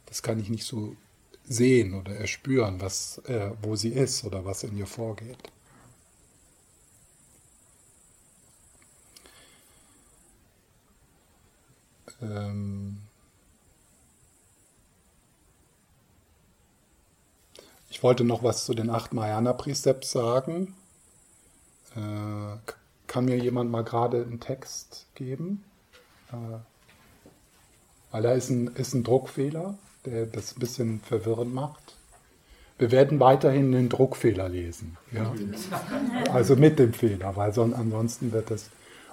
[0.05, 0.95] das kann ich nicht so
[1.43, 5.51] sehen oder erspüren, was, äh, wo sie ist oder was in ihr vorgeht.
[12.22, 12.97] Ähm
[17.89, 20.76] ich wollte noch was zu den acht Mayana Precepts sagen.
[21.95, 22.57] Äh,
[23.07, 25.63] kann mir jemand mal gerade einen Text geben?
[26.32, 26.59] Äh,
[28.11, 31.95] weil da ist ein, ist ein Druckfehler, der das ein bisschen verwirrend macht.
[32.78, 34.97] Wir werden weiterhin den Druckfehler lesen.
[35.11, 35.34] Ja?
[36.32, 38.69] Also mit dem Fehler, weil sonst, ansonsten wird es.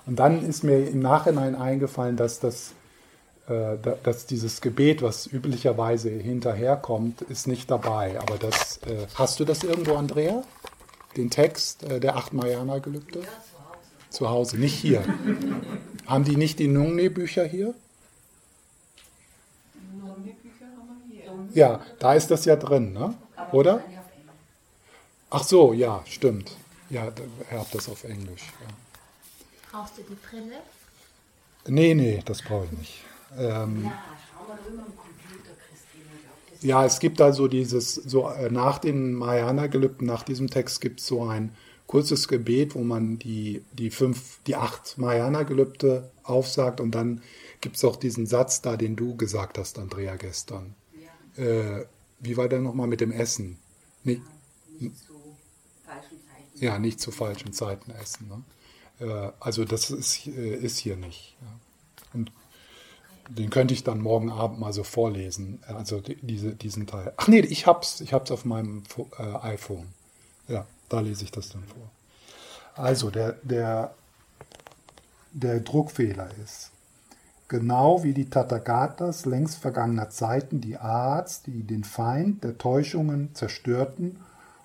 [0.06, 2.72] Und dann ist mir im Nachhinein eingefallen, dass, das,
[3.48, 8.20] dass dieses Gebet, was üblicherweise hinterherkommt, ist nicht dabei.
[8.20, 10.42] Aber das, äh, hast du das irgendwo, Andrea?
[11.16, 13.20] Den Text äh, der acht Mariana-Gelübde?
[13.20, 14.10] Ja, zu Hause.
[14.10, 15.02] Zu Hause, nicht hier.
[16.06, 17.74] Haben die nicht die Nungne-Bücher hier?
[21.54, 23.14] Ja, da ist das ja drin, ne?
[23.52, 23.82] oder?
[25.30, 26.56] Ach so, ja, stimmt.
[26.90, 27.08] Ja,
[27.50, 28.42] er hat das auf Englisch.
[28.60, 28.68] Ja.
[29.70, 30.60] Brauchst du die Brille?
[31.66, 33.07] Nee, nee, das brauche ich nicht.
[33.36, 33.92] Ähm, ja.
[36.60, 41.06] Ja, es gibt also dieses, so äh, nach den Mariana-Gelübden, nach diesem Text gibt es
[41.06, 41.54] so ein
[41.86, 47.22] kurzes Gebet, wo man die, die fünf, die acht Mariana-Gelübde aufsagt und dann
[47.60, 50.74] gibt es auch diesen Satz da, den du gesagt hast, Andrea, gestern.
[51.36, 51.44] Ja.
[51.44, 51.86] Äh,
[52.20, 53.58] wie war der nochmal mit dem Essen?
[54.02, 54.22] Nicht,
[54.80, 55.14] nicht zu
[55.84, 56.64] falschen Zeiten.
[56.64, 58.28] Ja, nicht zu falschen Zeiten essen.
[58.28, 59.06] Ne?
[59.06, 61.36] Äh, also das ist, äh, ist hier nicht.
[61.40, 61.60] Ja.
[62.14, 62.32] Und
[63.28, 65.60] den könnte ich dann morgen Abend mal so vorlesen.
[65.66, 67.12] Also diese, diesen Teil.
[67.16, 68.00] Ach nee, ich hab's.
[68.00, 68.82] Ich hab's auf meinem
[69.18, 69.86] äh, iPhone.
[70.48, 71.90] Ja, da lese ich das dann vor.
[72.74, 73.94] Also der, der,
[75.32, 76.70] der Druckfehler ist.
[77.48, 84.20] Genau wie die Tathagatas längst vergangener Zeiten die Arts, die den Feind der Täuschungen zerstörten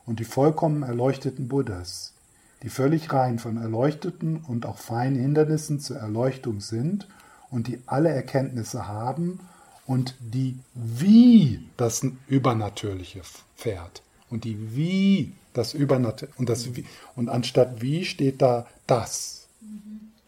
[0.05, 2.13] und die vollkommen erleuchteten Buddhas,
[2.61, 7.07] die völlig rein von erleuchteten und auch feinen Hindernissen zur Erleuchtung sind
[7.53, 9.39] und die alle Erkenntnisse haben
[9.85, 13.21] und die wie das Übernatürliche
[13.55, 16.85] fährt und die wie das Übernatürliche und das wie,
[17.15, 19.47] und anstatt wie steht da das.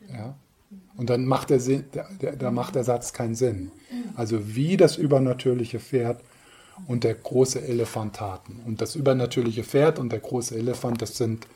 [0.08, 0.36] Ja?
[0.98, 3.72] Und dann macht der, Sinn, der, der, da macht der Satz keinen Sinn.
[4.16, 6.22] Also wie das übernatürliche Pferd
[6.88, 8.62] und der große Elefant taten.
[8.66, 11.48] Und das übernatürliche Pferd und der große Elefant, das sind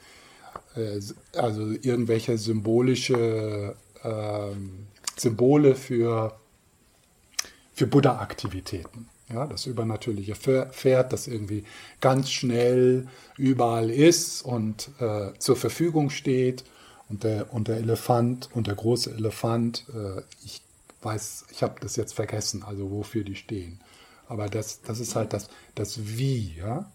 [0.76, 1.00] äh,
[1.38, 4.52] also irgendwelche symbolische äh,
[5.20, 6.38] Symbole für,
[7.74, 9.10] für Buddha-Aktivitäten.
[9.32, 11.64] Ja, das übernatürliche Pferd, das irgendwie
[12.02, 13.08] ganz schnell
[13.38, 16.64] überall ist und äh, zur Verfügung steht
[17.10, 20.64] und der, und der Elefant und der große Elefant, äh, ich
[21.04, 23.80] weiß, ich habe das jetzt vergessen, also wofür die stehen.
[24.28, 26.92] Aber das, das ist halt das, das Wie, ja.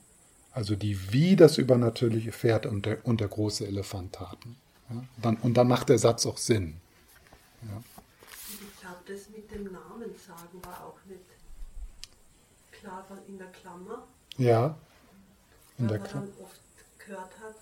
[0.52, 4.56] Also die Wie das übernatürliche Pferd und der, und der große Elefant taten.
[4.90, 5.04] Ja?
[5.20, 6.74] Dann, und dann macht der Satz auch Sinn.
[7.62, 7.82] Ja.
[9.06, 11.20] Das mit dem Namen sagen war auch nicht
[12.72, 14.06] klar in der Klammer.
[14.38, 14.76] Ja.
[15.78, 16.28] In weil der Klammer.
[16.42, 16.60] oft
[16.98, 17.56] gehört hat,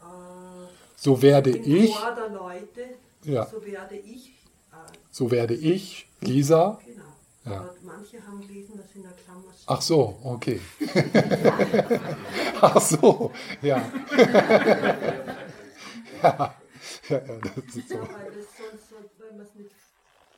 [0.00, 1.94] äh, so werde ich.
[2.30, 3.46] Leute, ja.
[3.46, 4.28] So werde ich.
[4.72, 6.80] Äh, so werde ich, Lisa.
[6.84, 7.04] Genau.
[7.44, 7.60] Ja.
[7.60, 9.68] Aber manche haben gelesen, dass in der Klammer steht.
[9.68, 10.60] Ach so, okay.
[12.60, 13.30] Ach so,
[13.62, 13.76] ja.
[16.22, 16.54] ja.
[17.08, 17.94] Ja, das ist so.
[17.94, 19.70] Ja, weil das sonst, wenn man es nicht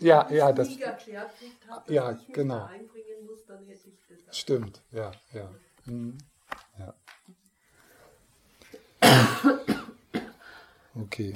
[0.00, 2.64] ja, ja, das, erklärt kriegt, hat, ja, genau.
[2.66, 4.38] einbringen muss, dann hätte ich das.
[4.38, 5.50] Stimmt, ja, ja.
[5.86, 6.18] Mhm.
[6.78, 6.94] ja.
[11.00, 11.32] Okay.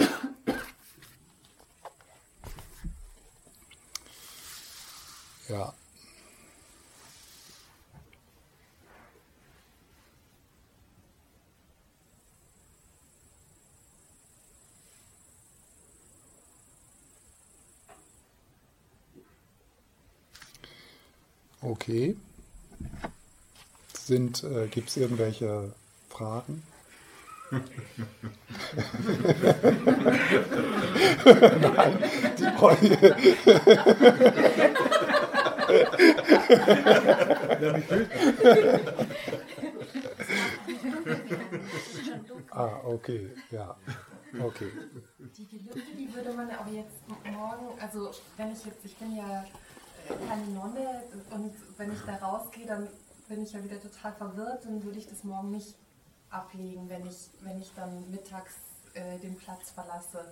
[5.48, 5.74] Ja.
[21.62, 22.16] Okay.
[24.10, 25.72] Äh, gibt es irgendwelche
[26.10, 26.62] Fragen?
[27.52, 27.62] Nein,
[32.38, 33.16] die Freunde.
[42.50, 43.76] ah, okay, ja.
[44.40, 44.68] Okay.
[45.18, 49.44] Die Gelübde, die würde man auch jetzt morgen, also wenn ich jetzt, ich bin ja
[50.28, 52.88] keine Nonne und wenn ich da rausgehe, dann
[53.28, 55.74] bin ich ja wieder total verwirrt, dann würde ich das morgen nicht
[56.30, 58.52] ablegen, wenn ich, wenn ich dann mittags
[58.94, 60.24] äh, den Platz verlasse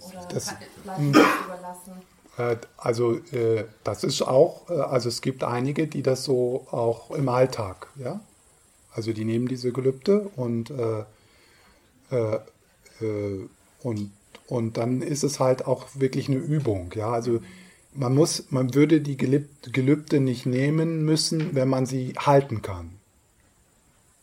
[0.00, 2.02] oder das, Platz überlassen?
[2.36, 7.10] Äh, also äh, das ist auch, äh, also es gibt einige, die das so auch
[7.10, 8.20] im Alltag, ja.
[8.94, 11.04] Also die nehmen diese Gelübde und, äh,
[13.82, 14.12] und,
[14.46, 17.10] und dann ist es halt auch wirklich eine Übung, ja.
[17.10, 17.40] Also
[17.96, 22.90] man muss, man würde die Gelübde nicht nehmen müssen, wenn man sie halten kann.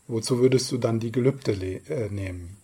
[0.07, 2.57] Wozu würdest du dann die Gelübde äh, nehmen?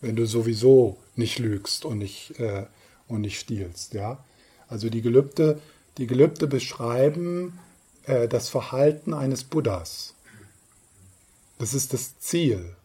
[0.00, 2.66] wenn du sowieso nicht lügst und nicht, äh,
[3.08, 3.94] und nicht stiehlst.
[3.94, 4.24] Ja?
[4.68, 5.60] Also die Gelübde,
[5.96, 7.58] die Gelübde beschreiben
[8.04, 10.14] äh, das Verhalten eines Buddhas.
[11.58, 12.76] Das ist das Ziel.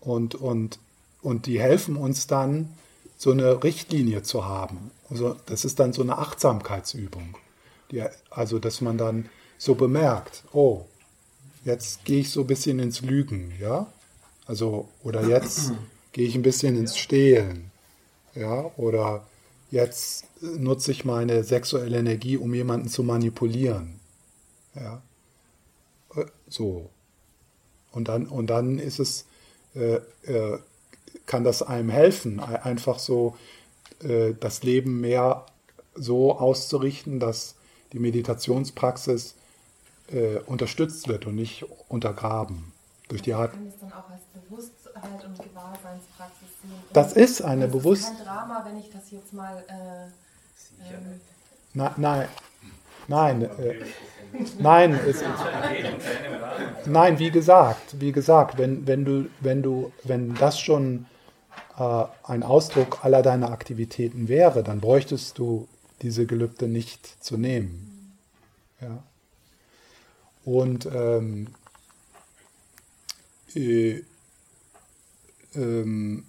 [0.00, 0.78] Und, und,
[1.20, 2.70] und die helfen uns dann,
[3.18, 4.90] so eine Richtlinie zu haben.
[5.10, 7.36] Also das ist dann so eine Achtsamkeitsübung.
[7.90, 9.28] Die, also, dass man dann
[9.58, 10.86] so bemerkt, oh,
[11.64, 13.86] jetzt gehe ich so ein bisschen ins Lügen, ja?
[14.46, 15.72] Also, oder jetzt
[16.12, 17.70] gehe ich ein bisschen ins Stehlen,
[18.34, 18.70] ja?
[18.76, 19.26] Oder
[19.70, 24.00] jetzt nutze ich meine sexuelle Energie, um jemanden zu manipulieren,
[24.74, 25.02] ja?
[26.14, 26.90] Äh, so.
[27.92, 29.26] Und dann, und dann ist es,
[29.74, 30.58] äh, äh,
[31.24, 33.36] kann das einem helfen, einfach so
[34.02, 35.46] äh, das Leben mehr
[35.94, 37.54] so auszurichten, dass
[37.92, 39.34] die Meditationspraxis
[40.12, 42.72] äh, unterstützt wird und nicht untergraben
[43.08, 43.52] durch die Art.
[43.52, 46.72] kann es dann auch als Bewusstheit und Gewahrseinspraxis sehen.
[46.92, 48.04] Das ist eine Bewusst.
[48.04, 49.64] Es ist kein Drama, wenn ich das jetzt mal.
[49.68, 51.20] Äh, ähm,
[51.74, 52.28] Na, nein,
[53.08, 53.84] nein, äh,
[54.58, 55.22] nein, es,
[56.86, 61.06] nein, wie gesagt, wie gesagt, wenn, wenn du, wenn du, wenn das schon
[61.78, 65.68] ein Ausdruck aller deiner Aktivitäten wäre, dann bräuchtest du
[66.02, 68.16] diese Gelübde nicht zu nehmen.
[68.80, 69.02] Ja.
[70.44, 71.48] Und ähm,
[73.54, 74.02] äh,
[75.54, 76.26] ähm,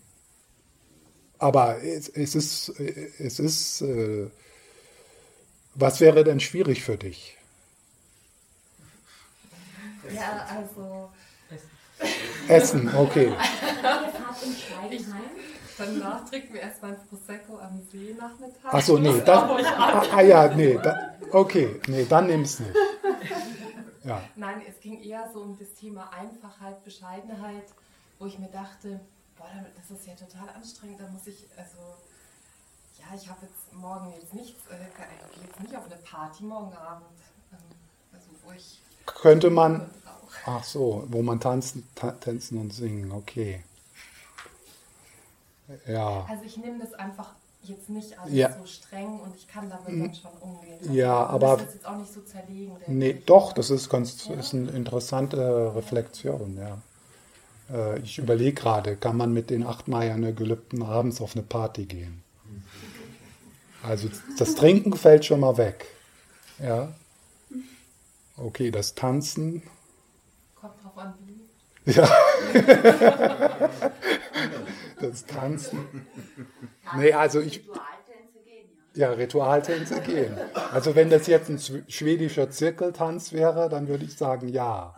[1.37, 4.29] aber es, es ist, es ist äh,
[5.79, 7.37] was wäre denn schwierig für dich?
[10.13, 11.11] ja, also.
[12.47, 13.33] Essen, okay.
[15.77, 18.73] Danach trinken wir erstmal ein Prosecco am See nachmittags.
[18.73, 22.73] Achso, nee, dann, ah, ah ja, nee, da, okay, nee, dann nimm's nicht.
[24.03, 24.23] Ja.
[24.35, 27.65] Nein, es ging eher so um das Thema Einfachheit, Bescheidenheit,
[28.17, 28.99] wo ich mir dachte,
[29.37, 31.77] boah, das ist ja total anstrengend, da muss ich, also,
[32.97, 36.43] ja, ich habe jetzt morgen jetzt nichts, äh, ich gehe jetzt nicht auf eine Party
[36.43, 37.05] morgen Abend,
[37.51, 37.59] ähm,
[38.13, 38.81] also wo ich...
[39.05, 39.89] Könnte man,
[40.47, 43.61] ach so, wo man tanzen, ta tanzen und singen, okay.
[45.87, 46.25] Ja.
[46.29, 47.31] Also ich nehme das einfach
[47.63, 48.57] jetzt nicht alles Ja.
[48.57, 50.77] so streng und ich kann damit dann schon umgehen.
[50.83, 52.71] Ja, Wir aber- das jetzt auch nicht so zerlegen.
[52.87, 53.25] Nee, ich.
[53.25, 56.77] doch, das ist, ganz, ist eine interessante Reflexion, ja.
[57.69, 62.23] Äh, Ich überlege gerade, kann man mit den achtmeierne Gelübden abends auf eine Party gehen?
[63.83, 65.85] Also das Trinken fällt schon mal weg.
[66.59, 66.93] Ja.
[68.37, 69.63] Okay, das Tanzen.
[70.97, 71.91] An, wie.
[71.93, 72.09] Ja.
[74.99, 76.05] das Tanzen.
[76.97, 77.57] Nee, also ich.
[77.59, 79.11] Ritualtänze gehen, ja.
[79.11, 80.37] Ritualtänze gehen.
[80.73, 84.95] Also wenn das jetzt ein schw- schwedischer Zirkeltanz wäre, dann würde ich sagen ja.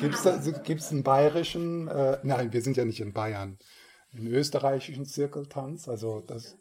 [0.00, 3.58] Gibt es gibt's einen bayerischen, äh, nein, wir sind ja nicht in Bayern,
[4.12, 5.88] einen österreichischen Zirkeltanz?
[5.88, 6.56] Also das,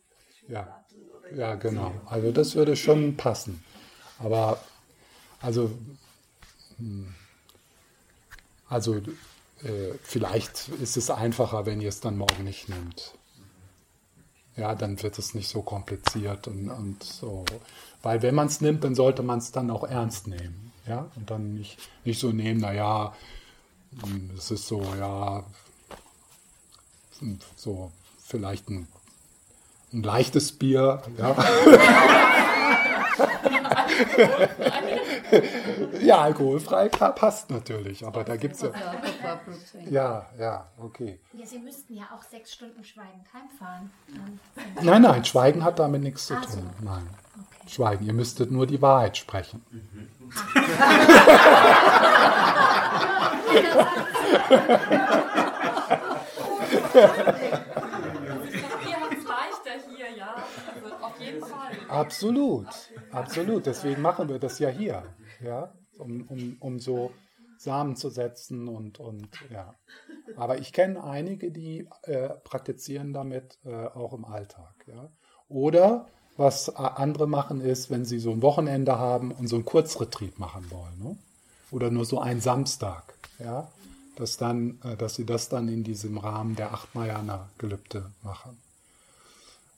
[0.48, 0.86] ja,
[1.36, 1.94] ja genau.
[2.06, 3.64] Also das würde schon passen.
[4.20, 4.60] Aber
[5.42, 5.72] also,
[6.78, 7.14] hm,
[8.74, 13.14] also äh, vielleicht ist es einfacher, wenn ihr es dann morgen nicht nehmt
[14.56, 17.46] ja, dann wird es nicht so kompliziert und, und so.
[18.02, 20.72] Weil wenn man es nimmt, dann sollte man es dann auch ernst nehmen.
[20.86, 23.14] Ja, und dann nicht, nicht so nehmen, naja,
[24.38, 25.46] es ist so, ja,
[27.56, 28.88] so vielleicht ein,
[29.94, 31.36] ein leichtes Bier, ja.
[36.02, 38.72] ja, alkoholfrei passt natürlich, aber da gibt es ja,
[39.90, 41.20] ja, ja, okay.
[41.34, 43.92] Ja, Sie müssten ja auch sechs Stunden schweigend heimfahren.
[44.82, 46.70] Nein, nein, Schweigen hat damit nichts zu tun.
[46.82, 47.08] Nein.
[47.34, 47.70] Okay.
[47.70, 49.64] Schweigen, ihr müsstet nur die Wahrheit sprechen.
[56.94, 57.02] Ihr
[59.00, 60.36] habt es leichter hier, ja.
[61.02, 61.72] Auf jeden Fall.
[61.88, 62.68] Absolut,
[63.12, 63.66] absolut.
[63.66, 65.04] Deswegen machen wir das ja hier,
[65.44, 67.12] ja, um, um, um so
[67.58, 69.74] Samen zu setzen und, und ja.
[70.36, 75.10] Aber ich kenne einige, die äh, praktizieren damit äh, auch im Alltag, ja.
[75.50, 80.40] Oder was andere machen ist, wenn sie so ein Wochenende haben und so einen Kurzretreat
[80.40, 81.18] machen wollen, ne?
[81.70, 83.70] oder nur so einen Samstag, ja,
[84.16, 88.58] dass dann, äh, dass sie das dann in diesem Rahmen der Achtmajaner Gelübde machen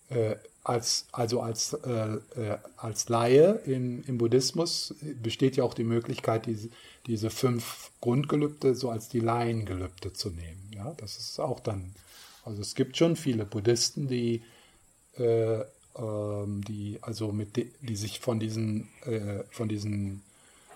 [0.10, 0.36] äh,
[0.66, 6.48] als, also als, äh, äh, als Laie im, im Buddhismus besteht ja auch die Möglichkeit,
[6.48, 6.70] diese,
[7.06, 10.72] diese fünf Grundgelübde so als die Laiengelübde zu nehmen.
[10.74, 11.94] Ja, das ist auch dann,
[12.44, 14.42] also es gibt schon viele Buddhisten, die,
[15.18, 15.62] äh,
[15.98, 20.24] ähm, die also mit, de, die sich von diesen, äh, von diesen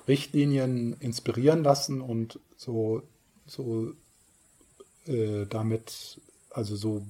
[0.07, 3.01] Richtlinien inspirieren lassen und so,
[3.47, 3.91] so
[5.07, 6.21] äh, damit,
[6.51, 7.03] also so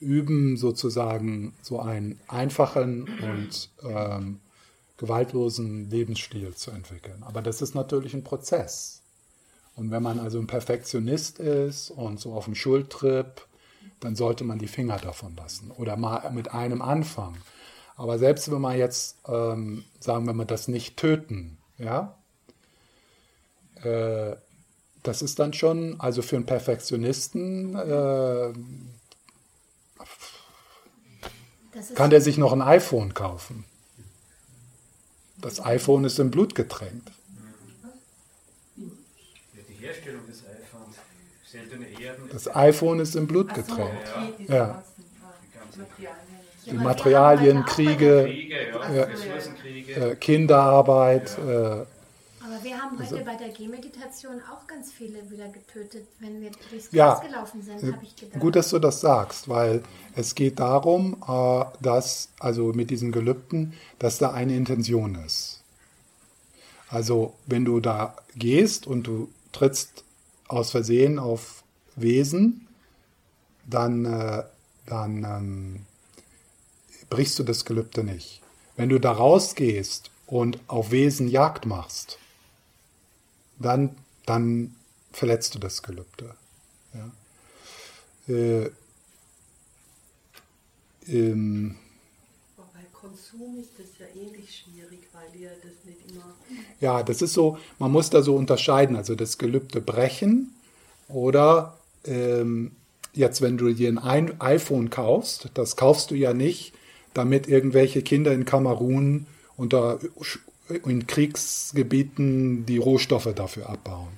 [0.00, 4.40] üben, sozusagen so einen einfachen und ähm,
[4.96, 7.22] gewaltlosen Lebensstil zu entwickeln.
[7.22, 9.02] Aber das ist natürlich ein Prozess.
[9.76, 13.46] Und wenn man also ein Perfektionist ist und so auf dem Schultrip,
[14.00, 17.38] dann sollte man die Finger davon lassen oder mal mit einem anfangen.
[17.96, 22.16] Aber selbst wenn wir jetzt, ähm, sagen wir mal, das nicht töten, ja,
[23.82, 24.36] äh,
[25.02, 28.52] das ist dann schon, also für einen Perfektionisten, äh,
[31.94, 33.64] kann der sich noch ein iPhone kaufen.
[35.38, 37.10] Das iPhone ist im Blut getränkt.
[42.32, 44.08] Das iPhone ist im Blut getränkt.
[44.48, 44.82] Ja.
[45.76, 46.14] Materialien.
[46.66, 49.02] Die Materialien, Kriege, Kriege, ja, Ja.
[49.04, 49.92] Ressourcenkriege.
[49.92, 51.36] äh, Kinderarbeit.
[52.44, 56.92] Aber wir haben heute bei der Gehmeditation auch ganz viele wieder getötet, wenn wir durchs
[56.92, 57.14] Ja.
[57.14, 58.38] Gras gelaufen sind, habe ich gedacht.
[58.38, 59.82] Gut, dass du das sagst, weil
[60.14, 65.62] es geht darum, äh, dass, also mit diesen Gelübden, dass da eine Intention ist.
[66.90, 70.04] Also, wenn du da gehst und du trittst
[70.48, 71.64] aus Versehen auf
[71.96, 72.68] Wesen,
[73.66, 74.42] dann, äh,
[74.84, 75.86] dann ähm,
[77.08, 78.42] brichst du das Gelübde nicht.
[78.76, 82.18] Wenn du da rausgehst und auf Wesen Jagd machst,
[83.58, 83.96] dann,
[84.26, 84.74] dann
[85.12, 86.34] verletzt du das Gelübde.
[86.94, 88.34] Ja.
[88.34, 88.70] Äh,
[91.06, 91.76] ähm,
[93.04, 96.34] Konsum ist das ja ähnlich schwierig, weil ihr das nicht immer.
[96.80, 100.54] Ja, das ist so, man muss da so unterscheiden, also das Gelübde brechen
[101.08, 101.76] oder
[102.06, 102.72] ähm,
[103.12, 106.72] jetzt, wenn du dir ein iPhone kaufst, das kaufst du ja nicht,
[107.12, 109.26] damit irgendwelche Kinder in Kamerun
[109.56, 109.98] unter,
[110.68, 114.12] in Kriegsgebieten die Rohstoffe dafür abbauen.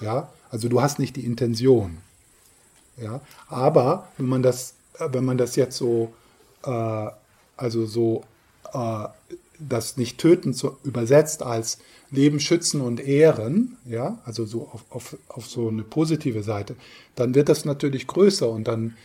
[0.00, 1.98] Ja, also du hast nicht die Intention.
[3.00, 6.12] Ja, aber wenn man das, wenn man das jetzt so,
[6.64, 7.06] äh,
[7.56, 8.24] also so,
[8.72, 9.04] äh,
[9.60, 11.78] das nicht töten zu, übersetzt als
[12.10, 16.76] Leben schützen und ehren, ja, also so auf, auf, auf so eine positive Seite,
[17.14, 18.96] dann wird das natürlich größer und dann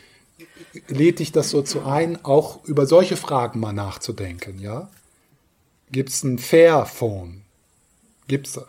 [0.87, 4.89] lädt dich das so zu ein, auch über solche Fragen mal nachzudenken, ja.
[5.93, 7.43] Gibt es ein Fairphone?
[8.27, 8.63] Gibt's, äh,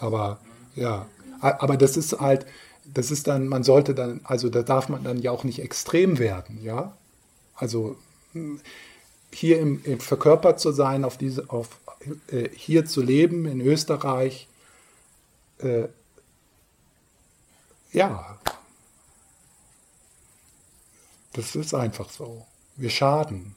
[0.00, 0.40] aber
[0.74, 1.06] ja,
[1.40, 2.46] aber das ist halt,
[2.84, 6.18] das ist dann, man sollte dann, also da darf man dann ja auch nicht extrem
[6.18, 6.96] werden, ja.
[7.54, 7.96] Also
[8.32, 8.60] mh,
[9.32, 11.78] hier im, im verkörpert zu sein, auf diese, auf
[12.28, 14.48] äh, hier zu leben in Österreich,
[15.58, 15.86] äh,
[17.92, 18.36] ja,
[21.34, 22.44] das ist einfach so.
[22.76, 23.54] Wir schaden,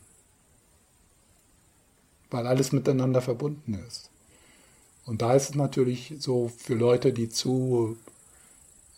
[2.32, 4.09] weil alles miteinander verbunden ist.
[5.05, 7.97] Und da ist es natürlich so für Leute, die zu,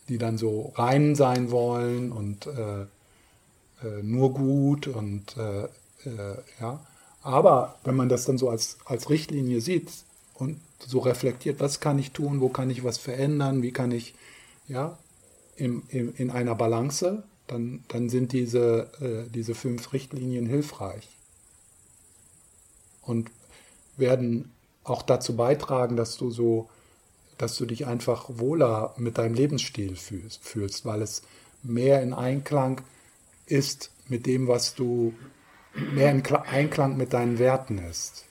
[0.09, 5.63] die dann so rein sein wollen und äh, äh, nur gut und äh,
[6.07, 6.79] äh, ja.
[7.23, 9.89] Aber wenn man das dann so als, als Richtlinie sieht
[10.35, 14.13] und so reflektiert, was kann ich tun, wo kann ich was verändern, wie kann ich,
[14.67, 14.97] ja,
[15.55, 21.12] im, im, in einer Balance, dann, dann sind diese, äh, diese fünf Richtlinien hilfreich
[23.05, 23.29] und
[23.97, 24.51] werden
[24.83, 26.69] auch dazu beitragen, dass du so,
[27.37, 31.23] dass du dich einfach wohler mit deinem Lebensstil fühlst, weil es
[31.61, 32.81] mehr in Einklang
[33.45, 35.13] ist mit dem, was du,
[35.73, 38.25] mehr Kla- Einklang mit deinen Werten ist.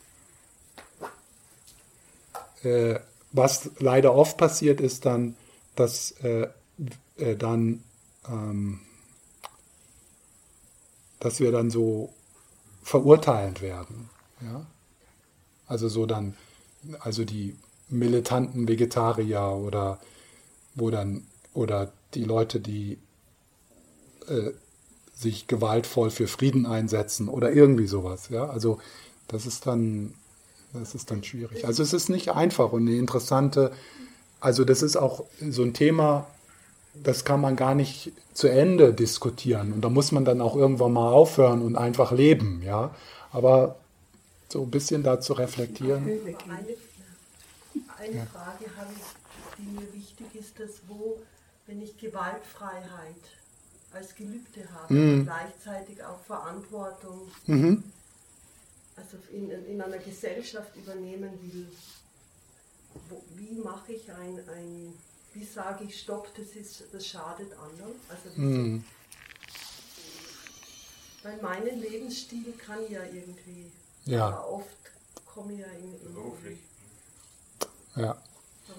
[2.63, 3.01] Äh,
[3.33, 5.37] was leider oft passiert, ist dann,
[5.75, 6.49] dass äh,
[7.17, 7.83] äh, dann,
[8.29, 8.81] ähm,
[11.19, 12.13] dass wir dann so
[12.83, 14.11] verurteilend werden.
[14.45, 14.67] Ja?
[15.67, 16.35] Also so dann,
[17.01, 17.57] also die
[17.89, 19.99] militanten Vegetarier oder
[20.75, 22.99] wo dann, oder die Leute, die
[24.29, 24.51] äh,
[25.15, 28.29] sich gewaltvoll für Frieden einsetzen oder irgendwie sowas.
[28.31, 28.49] Ja?
[28.49, 28.79] Also
[29.29, 30.15] das ist dann,
[30.73, 31.67] das ist dann schwierig.
[31.67, 33.73] Also es ist nicht einfach und eine interessante,
[34.41, 36.27] also das ist auch so ein Thema,
[36.95, 39.73] das kann man gar nicht zu Ende diskutieren.
[39.73, 42.95] Und da muss man dann auch irgendwann mal aufhören und einfach leben, ja.
[43.31, 43.77] Aber
[44.53, 46.05] so ein bisschen dazu reflektieren.
[46.07, 46.77] Eine,
[47.99, 51.23] eine Frage habe ich, die mir wichtig ist, dass wo,
[51.67, 53.25] wenn ich Gewaltfreiheit
[53.93, 57.83] als Gelübde habe, und gleichzeitig auch Verantwortung, Mhm.
[58.97, 61.67] also in, in einer Gesellschaft übernehmen will,
[63.09, 64.93] wo, wie mache ich ein, ein,
[65.33, 67.95] wie sage ich, stopp, das, ist, das schadet anderen?
[68.09, 68.85] Also Mhm.
[71.23, 73.71] Weil meinen Lebensstil kann ja irgendwie,
[74.05, 74.29] Ja.
[74.29, 74.67] aber oft
[75.27, 76.59] komme ich ja in, in Beruflich.
[77.97, 78.17] Ja.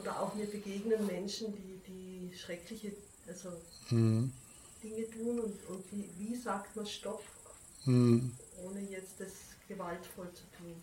[0.02, 2.94] Oder auch mir begegnen Menschen, die, die schreckliche
[3.28, 3.50] Also
[3.90, 4.32] mhm.
[4.84, 7.24] Dinge tun und, und wie, wie sagt man Stopp,
[7.86, 8.36] mhm.
[8.64, 9.32] ohne jetzt das
[9.68, 10.76] gewaltvoll zu tun.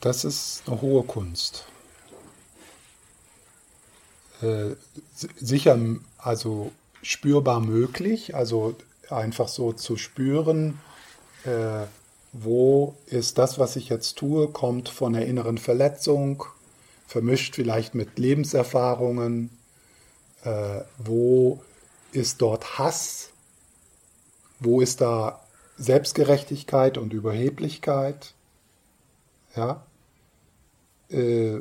[0.00, 1.64] Das ist eine hohe Kunst.
[4.42, 4.76] Äh,
[5.40, 5.78] sicher,
[6.18, 8.76] also spürbar möglich, also
[9.08, 10.78] einfach so zu spüren,
[11.44, 11.86] äh,
[12.34, 16.44] wo ist das, was ich jetzt tue, kommt von der inneren Verletzung,
[17.06, 19.50] vermischt vielleicht mit Lebenserfahrungen,
[20.42, 21.62] äh, wo
[22.10, 23.30] ist dort Hass,
[24.58, 25.40] wo ist da
[25.78, 28.34] Selbstgerechtigkeit und Überheblichkeit,
[29.54, 29.84] ja,
[31.10, 31.60] äh,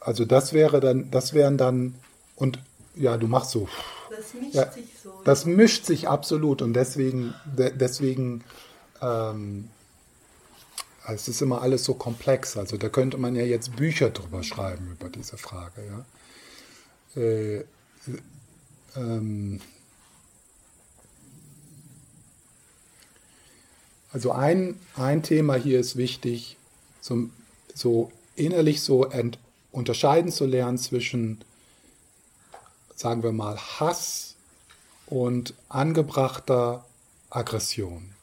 [0.00, 1.96] also das wäre dann, das wären dann,
[2.36, 2.60] und
[2.94, 3.68] ja, du machst so.
[4.10, 5.12] Das mischt ja, sich so.
[5.24, 5.50] Das ja.
[5.50, 8.44] mischt sich absolut und deswegen, de, deswegen,
[9.02, 9.70] ähm,
[11.14, 12.56] es ist immer alles so komplex.
[12.56, 15.82] Also da könnte man ja jetzt Bücher drüber schreiben über diese Frage.
[17.16, 17.22] Ja?
[17.22, 17.64] Äh,
[18.96, 19.60] ähm,
[24.12, 26.56] also ein, ein Thema hier ist wichtig,
[27.00, 27.28] so,
[27.74, 29.38] so innerlich so ent,
[29.72, 31.42] unterscheiden zu lernen zwischen,
[32.94, 34.34] sagen wir mal, Hass
[35.06, 36.84] und angebrachter
[37.30, 38.17] Aggression.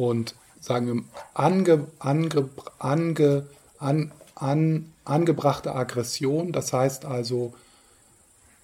[0.00, 2.48] Und sagen wir, ange, ange,
[2.78, 3.48] ange,
[3.78, 7.52] an, an, angebrachte Aggression, das heißt also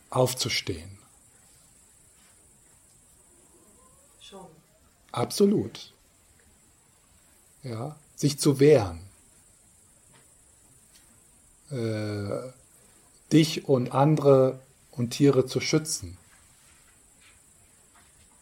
[0.09, 0.97] aufzustehen.
[4.21, 4.47] Schon.
[5.13, 5.93] Absolut
[7.69, 9.01] ja, sich zu wehren,
[11.71, 12.53] äh,
[13.33, 14.61] dich und andere
[14.93, 16.17] und Tiere zu schützen.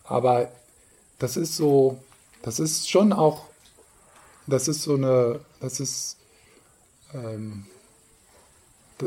[0.04, 0.52] Aber
[1.18, 2.02] das ist so,
[2.44, 3.46] das ist schon auch,
[4.46, 6.18] das ist so eine, das ist,
[7.14, 7.64] ähm,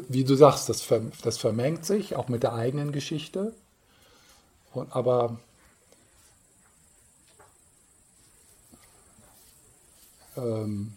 [0.09, 0.87] wie du sagst, das,
[1.21, 3.53] das vermengt sich auch mit der eigenen Geschichte.
[4.73, 5.39] Und, aber
[10.35, 10.93] ähm,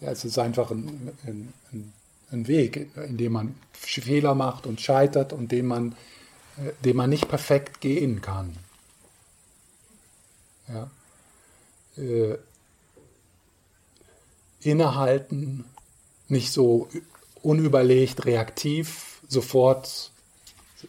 [0.00, 1.54] ja, es ist einfach ein, ein,
[2.30, 5.92] ein, Weg, in dem man Fehler macht und scheitert und den man,
[6.58, 8.54] äh, den man nicht perfekt gehen kann.
[10.68, 10.90] Ja.
[11.96, 12.36] Äh,
[14.62, 15.64] innehalten,
[16.28, 16.88] nicht so
[17.42, 20.12] unüberlegt, reaktiv, sofort,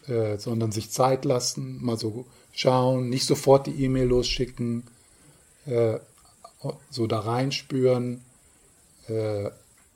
[0.07, 4.83] äh, sondern sich Zeit lassen, mal so schauen, nicht sofort die E-Mail losschicken,
[5.65, 5.99] äh,
[6.89, 8.23] so da reinspüren,
[9.07, 9.49] äh,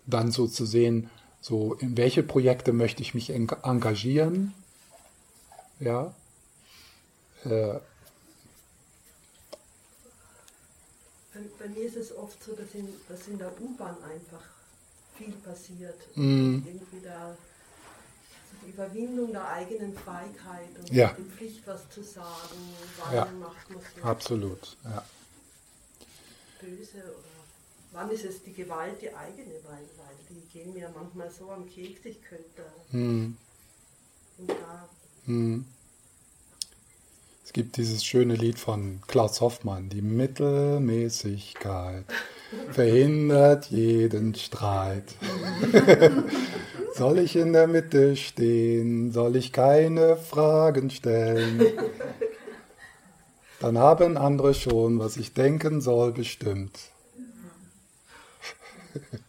[0.05, 4.53] dann so zu sehen, so in welche Projekte möchte ich mich engagieren,
[5.80, 6.14] ja,
[7.45, 7.80] äh,
[11.59, 14.43] bei mir ist es oft so, dass in, dass in der U-Bahn einfach
[15.17, 15.97] viel passiert.
[16.15, 16.61] Mm.
[16.65, 17.35] Irgendwie da
[18.65, 21.13] die Überwindung der eigenen Feigheit und ja.
[21.17, 22.57] die Pflicht, was zu sagen,
[22.97, 23.25] wann ja.
[23.39, 24.03] macht man es.
[24.03, 25.03] Absolut, ja
[26.59, 27.43] böse oder
[27.91, 31.67] wann ist es die Gewalt die eigene, weil, weil die gehen mir manchmal so am
[31.69, 32.65] Keks, ich könnte.
[32.91, 33.38] Hm.
[34.38, 34.89] Und da.
[35.25, 35.65] Hm.
[37.48, 42.04] Es gibt dieses schöne Lied von Klaus Hoffmann, die Mittelmäßigkeit
[42.72, 45.16] verhindert jeden Streit.
[46.93, 49.14] soll ich in der Mitte stehen?
[49.14, 51.64] Soll ich keine Fragen stellen?
[53.62, 56.78] Dann haben andere schon, was ich denken soll, bestimmt.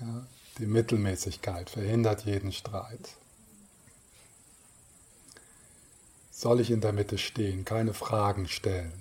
[0.00, 0.26] ja,
[0.58, 3.10] die Mittelmäßigkeit verhindert jeden Streit.
[6.38, 8.92] Soll ich in der Mitte stehen, keine Fragen stellen,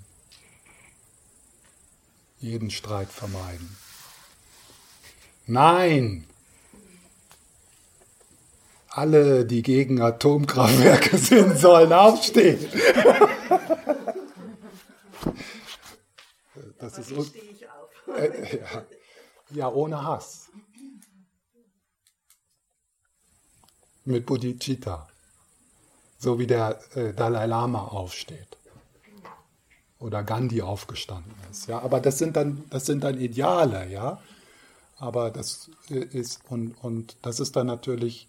[2.39, 3.75] jeden Streit vermeiden?
[5.45, 6.27] Nein!
[8.95, 12.59] alle, die gegen Atomkraftwerke sind, sollen aufstehen.
[16.77, 17.25] Das ist un
[18.15, 18.85] äh, ja.
[19.51, 20.49] ja, ohne Hass.
[24.03, 25.07] Mit Bodhicitta.
[26.25, 28.57] So wie der äh, Dalai Lama aufsteht.
[29.99, 31.67] Oder Gandhi aufgestanden ist.
[31.67, 34.19] Ja, aber das sind dann, das sind dann Ideale, ja.
[34.97, 38.27] Aber das äh, ist, und, und das ist dann natürlich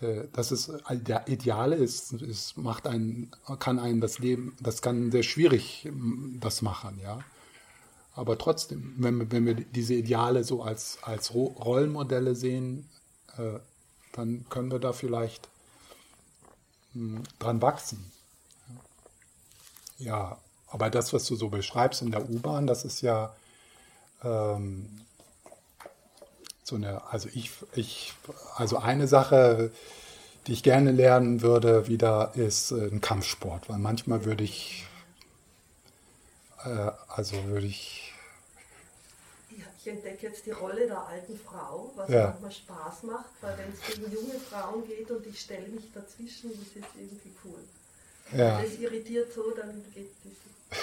[0.00, 5.10] äh, das ist der Ideale ist, ist macht einen, kann einen das Leben, das kann
[5.10, 5.90] sehr schwierig
[6.40, 7.18] das machen, ja.
[8.14, 12.88] Aber trotzdem, wenn, wenn wir diese Ideale so als, als Rollenmodelle sehen,
[13.36, 13.58] äh,
[14.12, 15.51] dann können wir da vielleicht
[17.38, 18.10] dran wachsen.
[19.98, 20.38] Ja,
[20.68, 23.34] aber das, was du so beschreibst in der U-Bahn, das ist ja,
[24.24, 24.88] ähm,
[26.64, 28.14] so eine, also ich, ich,
[28.56, 29.70] also eine Sache,
[30.46, 34.86] die ich gerne lernen würde, wieder ist äh, ein Kampfsport, weil manchmal würde ich,
[36.64, 38.01] äh, also würde ich.
[39.84, 42.28] Ich entdecke jetzt die Rolle der alten Frau, was Ja.
[42.30, 46.50] manchmal Spaß macht, weil wenn es gegen junge Frauen geht und ich stelle mich dazwischen,
[46.50, 47.58] das ist irgendwie cool.
[48.38, 50.78] Ja, Das irritiert so, dann geht das.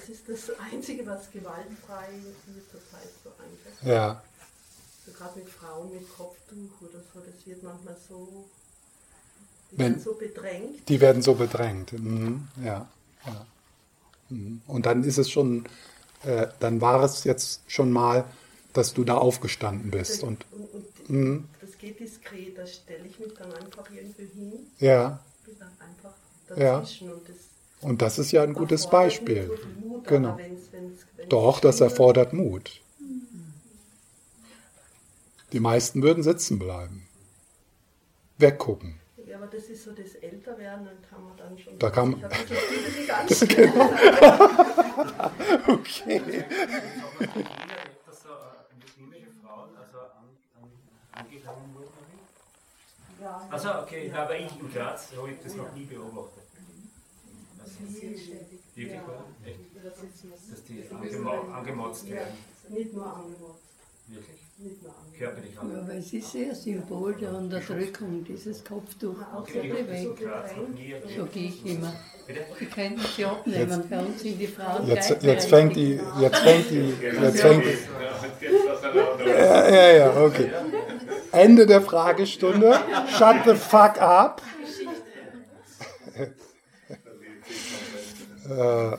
[0.00, 3.90] Das ist das Einzige, was gewaltfrei mir zurzeit so einfällt.
[3.94, 4.22] ja,
[5.06, 8.44] So gerade mit Frauen mit Kopftuch oder so, das wird manchmal so,
[9.72, 10.86] die Wenn- werden so bedrängt.
[10.86, 11.92] die werden so bedrängt.
[11.94, 12.46] Mhm.
[12.62, 12.86] Ja,
[13.24, 13.46] ja.
[14.28, 14.60] Mhm.
[14.66, 15.64] Und dann ist es schon,
[16.24, 18.24] äh, dann war es jetzt schon mal,
[18.72, 21.48] dass du da aufgestanden bist und und, und Mhm.
[21.60, 26.14] das geht diskret, da stelle ich mich dann einfach irgendwo hin, ja, bin dann einfach
[26.56, 26.78] Ja.
[26.78, 26.82] und
[27.28, 27.36] das
[27.80, 29.46] und das ist ja ein gutes Beispiel.
[29.46, 30.38] so Mut, Genau.
[30.38, 32.80] wenn's, wenn's, wenn's Doch, das erfordert Mut.
[35.52, 37.08] Die meisten würden sitzen bleiben.
[38.36, 39.00] Weggucken.
[39.38, 42.28] Ja, aber das ist so das Älterwerden, dann kann man dann schon Da kann- sich
[42.28, 43.72] bisschen ein bisschen anstrengen.
[45.68, 46.44] Okay.
[51.12, 51.64] also?
[53.20, 56.42] Ja, Also okay, aber ich in Graz habe ich das noch nie beobachtet.
[57.60, 58.02] Also,
[58.74, 59.24] wirklich wahr?
[59.44, 59.58] Echt?
[60.50, 62.34] Dass die angemo angemotzt werden.
[62.68, 63.62] nicht nur angemotzt.
[64.08, 64.47] Wirklich?
[64.60, 65.28] Ja,
[65.60, 69.14] aber es ist sehr Symbol der Unterdrückung, dieses Kopftuch.
[69.46, 70.28] Ich habe das weg.
[71.16, 71.92] So gehe ich immer.
[72.26, 72.40] Bitte?
[72.58, 73.84] Die können sie abnehmen.
[73.88, 77.78] Bei uns sind die Frauen Jetzt, jetzt fängt die, jetzt fängt die, jetzt fängt die.
[79.26, 79.68] Ja.
[79.68, 80.50] Ja, ja, ja, okay.
[81.30, 82.80] Ende der Fragestunde.
[83.16, 84.42] Shut the fuck up.
[88.50, 88.96] äh,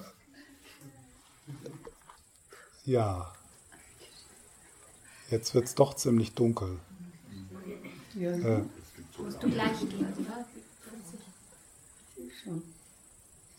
[2.85, 3.33] ja.
[5.31, 6.79] Jetzt wird es doch ziemlich dunkel.
[8.15, 8.61] Ja, Äh,
[9.17, 10.45] Musst du gleich gehen, oder?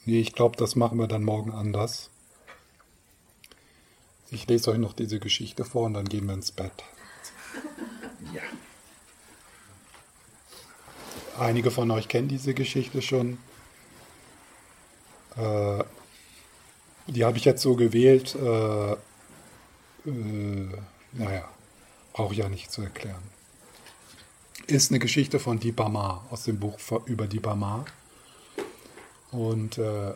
[0.07, 2.09] nee, ich glaube, das machen wir dann morgen anders.
[4.31, 6.73] Ich lese euch noch diese Geschichte vor und dann gehen wir ins Bett.
[11.39, 13.39] Einige von euch kennen diese Geschichte schon.
[15.37, 15.85] Äh,
[17.07, 18.35] die habe ich jetzt so gewählt.
[18.35, 20.68] Äh, äh,
[21.12, 21.49] naja,
[22.13, 23.23] brauche ich ja nicht zu erklären.
[24.67, 27.85] Ist eine Geschichte von Deepa Ma aus dem Buch über Deepa Ma.
[29.31, 30.13] Und äh,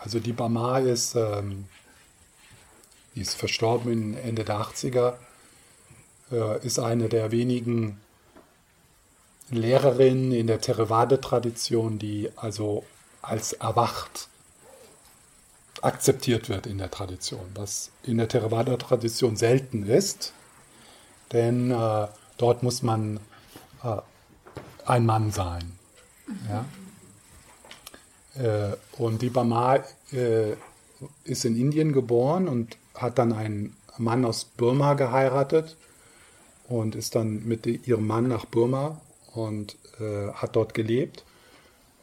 [0.00, 1.66] also Deepa Ma ist, ähm,
[3.14, 5.14] ist verstorben Ende der 80er,
[6.30, 8.00] äh, ist eine der wenigen
[9.50, 12.84] Lehrerinnen in der Theravada-Tradition, die also
[13.22, 14.28] als erwacht
[15.82, 20.32] akzeptiert wird in der Tradition, was in der Theravada-Tradition selten ist,
[21.32, 23.18] denn äh, dort muss man
[23.82, 23.96] äh,
[24.84, 25.72] ein Mann sein.
[26.48, 26.64] Ja?
[28.42, 29.76] Äh, und Deepa Ma
[30.12, 30.52] äh,
[31.24, 35.76] ist in Indien geboren und hat dann einen Mann aus Burma geheiratet
[36.68, 39.00] und ist dann mit ihrem Mann nach Burma
[39.34, 41.24] und äh, hat dort gelebt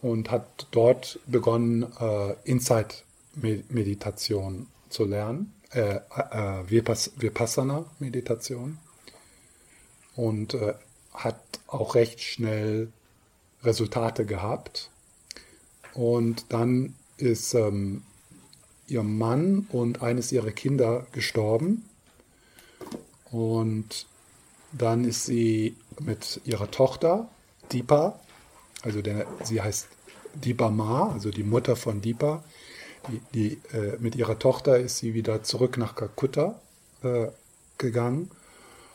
[0.02, 6.00] und hat dort begonnen, äh, Insight-Meditation zu lernen, äh,
[6.68, 8.78] Vipass Vipassana-Meditation
[10.16, 10.74] und äh,
[11.14, 12.92] hat auch recht schnell
[13.64, 14.90] Resultate gehabt.
[15.94, 18.04] Und dann ist ähm,
[18.88, 21.88] ihr Mann und eines ihrer Kinder gestorben.
[23.32, 24.06] Und
[24.72, 27.30] dann ist sie mit ihrer Tochter,
[27.72, 28.20] Deepa,
[28.82, 29.88] also der, sie heißt
[30.34, 32.44] Deepa Ma, also die Mutter von Deepa,
[33.08, 36.60] die, die, äh, mit ihrer Tochter ist sie wieder zurück nach Kalkutta
[37.04, 37.28] äh,
[37.78, 38.30] gegangen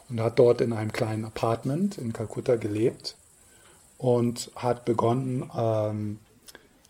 [0.09, 3.17] und hat dort in einem kleinen Apartment in Kalkutta gelebt
[3.99, 6.19] und hat begonnen, ähm,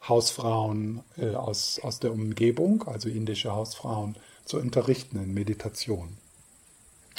[0.08, 6.16] Hausfrauen äh, aus, aus der Umgebung, also indische Hausfrauen, zu unterrichten in Meditation.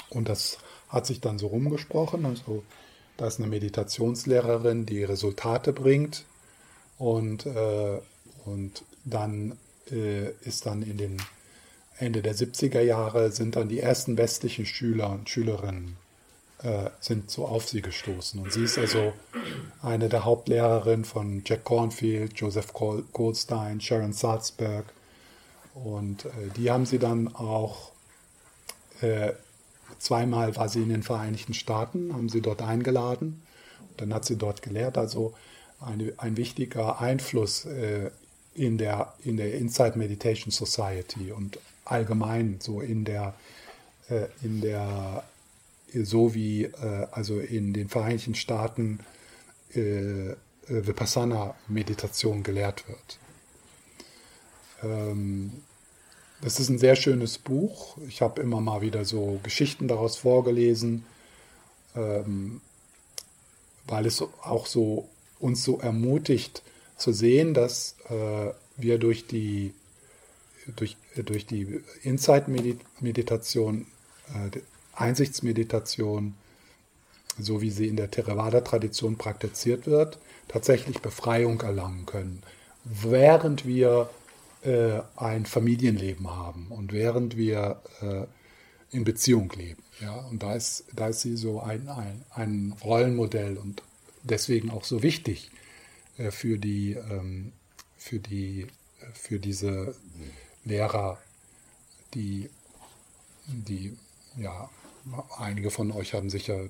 [0.09, 2.25] Und das hat sich dann so rumgesprochen.
[2.25, 2.63] Also,
[3.17, 6.25] da ist eine Meditationslehrerin, die Resultate bringt.
[6.97, 7.99] Und, äh,
[8.45, 9.57] und dann
[9.91, 11.17] äh, ist dann in den
[11.99, 15.97] Ende der 70er Jahre sind dann die ersten westlichen Schüler und Schülerinnen
[16.63, 18.39] äh, sind so auf sie gestoßen.
[18.41, 19.13] Und sie ist also
[19.81, 24.85] eine der Hauptlehrerinnen von Jack Cornfield, Joseph Gold- Goldstein, Sharon Salzberg.
[25.73, 27.91] Und äh, die haben sie dann auch
[29.01, 29.33] äh,
[29.99, 33.41] zweimal war sie in den Vereinigten Staaten, haben sie dort eingeladen.
[33.97, 34.97] Dann hat sie dort gelehrt.
[34.97, 35.33] Also
[35.81, 37.65] eine, ein wichtiger Einfluss
[38.53, 43.33] in der, in der Insight Meditation Society und allgemein so in der,
[44.09, 45.23] äh, in der
[45.93, 48.99] so wie äh, also in den Vereinigten Staaten
[49.73, 50.35] äh,
[50.67, 53.19] Vipassana-Meditation gelehrt wird.
[54.83, 55.51] Ähm,
[56.41, 57.97] das ist ein sehr schönes Buch.
[58.07, 61.05] Ich habe immer mal wieder so Geschichten daraus vorgelesen,
[61.95, 62.61] ähm,
[63.87, 65.09] weil es auch so
[65.39, 66.61] uns so ermutigt
[66.97, 69.73] zu sehen, dass äh, wir durch die
[70.75, 73.85] durch, durch die Insight-Meditation,
[74.33, 74.59] äh,
[74.93, 76.35] Einsichtsmeditation,
[77.39, 82.43] so wie sie in der Theravada-Tradition praktiziert wird, tatsächlich Befreiung erlangen können,
[82.83, 84.09] während wir
[84.61, 88.25] äh, ein Familienleben haben und während wir äh,
[88.91, 89.81] in Beziehung leben.
[90.01, 90.15] Ja?
[90.15, 93.83] Und da ist, da ist sie so ein, ein, ein Rollenmodell und
[94.23, 95.49] deswegen auch so wichtig
[96.17, 97.53] äh, für, die, ähm,
[97.97, 98.67] für, die,
[99.13, 99.95] für diese
[100.69, 101.17] Lehrer,
[102.13, 102.49] die,
[103.47, 103.97] die,
[104.37, 104.69] ja,
[105.37, 106.69] einige von euch haben sicher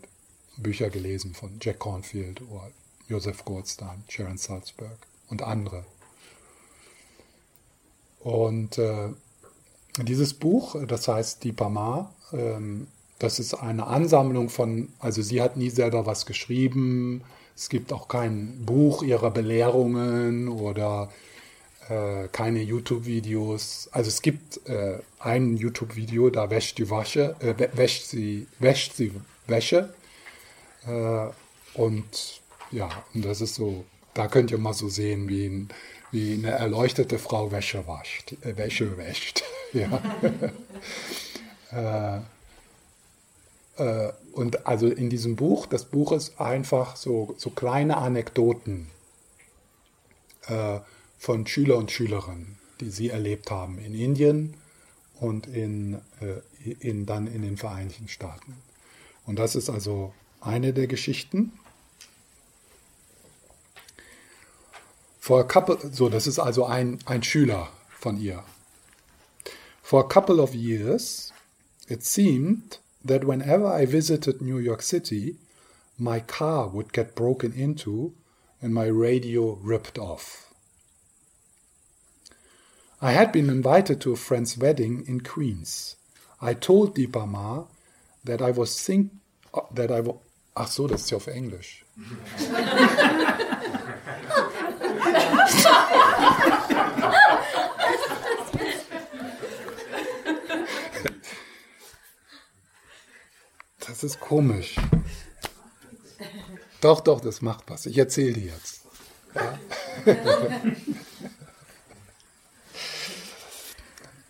[0.58, 2.72] Bücher gelesen von Jack Cornfield oder
[3.08, 4.98] Joseph Goldstein, Sharon Salzberg
[5.30, 5.86] und andere.
[8.20, 9.10] Und äh,
[10.02, 12.88] dieses Buch, das heißt Die Pama, ähm,
[13.18, 17.24] das ist eine Ansammlung von, also sie hat nie selber was geschrieben,
[17.56, 21.10] es gibt auch kein Buch ihrer Belehrungen oder
[21.90, 23.90] äh, keine YouTube-Videos.
[23.92, 29.12] Also es gibt äh, ein YouTube-Video, da wäscht die Wasche, äh, wäscht sie, wäscht sie
[29.48, 29.94] Wäsche.
[30.88, 31.28] Äh,
[31.74, 35.70] und ja, und das ist so, da könnt ihr mal so sehen, wie, ein,
[36.12, 39.44] wie eine erleuchtete Frau Wäsche wascht, äh, Wäsche wäscht.
[39.74, 40.02] ja.
[41.72, 42.20] Äh,
[44.34, 48.90] und also in diesem Buch, das Buch ist einfach so, so kleine Anekdoten
[51.20, 54.56] von Schüler und Schülerinnen, die sie erlebt haben in Indien
[55.20, 58.56] und in, äh, in, dann in den Vereinigten Staaten.
[59.26, 61.52] Und das ist also eine der Geschichten.
[65.20, 67.70] For a couple, so, das ist also ein, ein Schüler
[68.00, 68.44] von ihr.
[69.84, 71.34] For a couple of years,
[71.88, 75.38] it seemed that whenever I visited New York City,
[75.98, 78.14] my car would get broken into
[78.62, 80.49] and my radio ripped off.
[83.02, 85.96] I had been invited to a friend's wedding in Queens.
[86.42, 87.64] I told Deepa Ma
[88.26, 89.12] that I was think
[89.54, 90.16] uh, that I was.
[90.56, 91.86] ach so, das ist ja auf Englisch.
[103.88, 104.76] Das ist komisch.
[106.80, 107.86] Doch, doch, das macht was.
[107.86, 108.82] Ich erzähle dir jetzt.
[109.36, 109.60] Ja?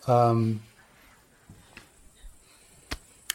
[0.10, 0.62] ähm,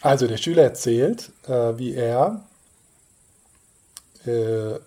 [0.01, 2.43] also der Schüler erzählt, äh, wie er,
[4.25, 4.79] äh,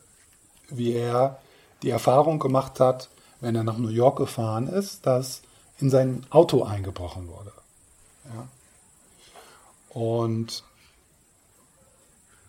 [0.68, 1.40] wie er
[1.82, 3.08] die Erfahrung gemacht hat,
[3.40, 5.42] wenn er nach New York gefahren ist, dass
[5.80, 7.52] in sein Auto eingebrochen wurde.
[8.34, 8.48] Ja?
[9.90, 10.64] Und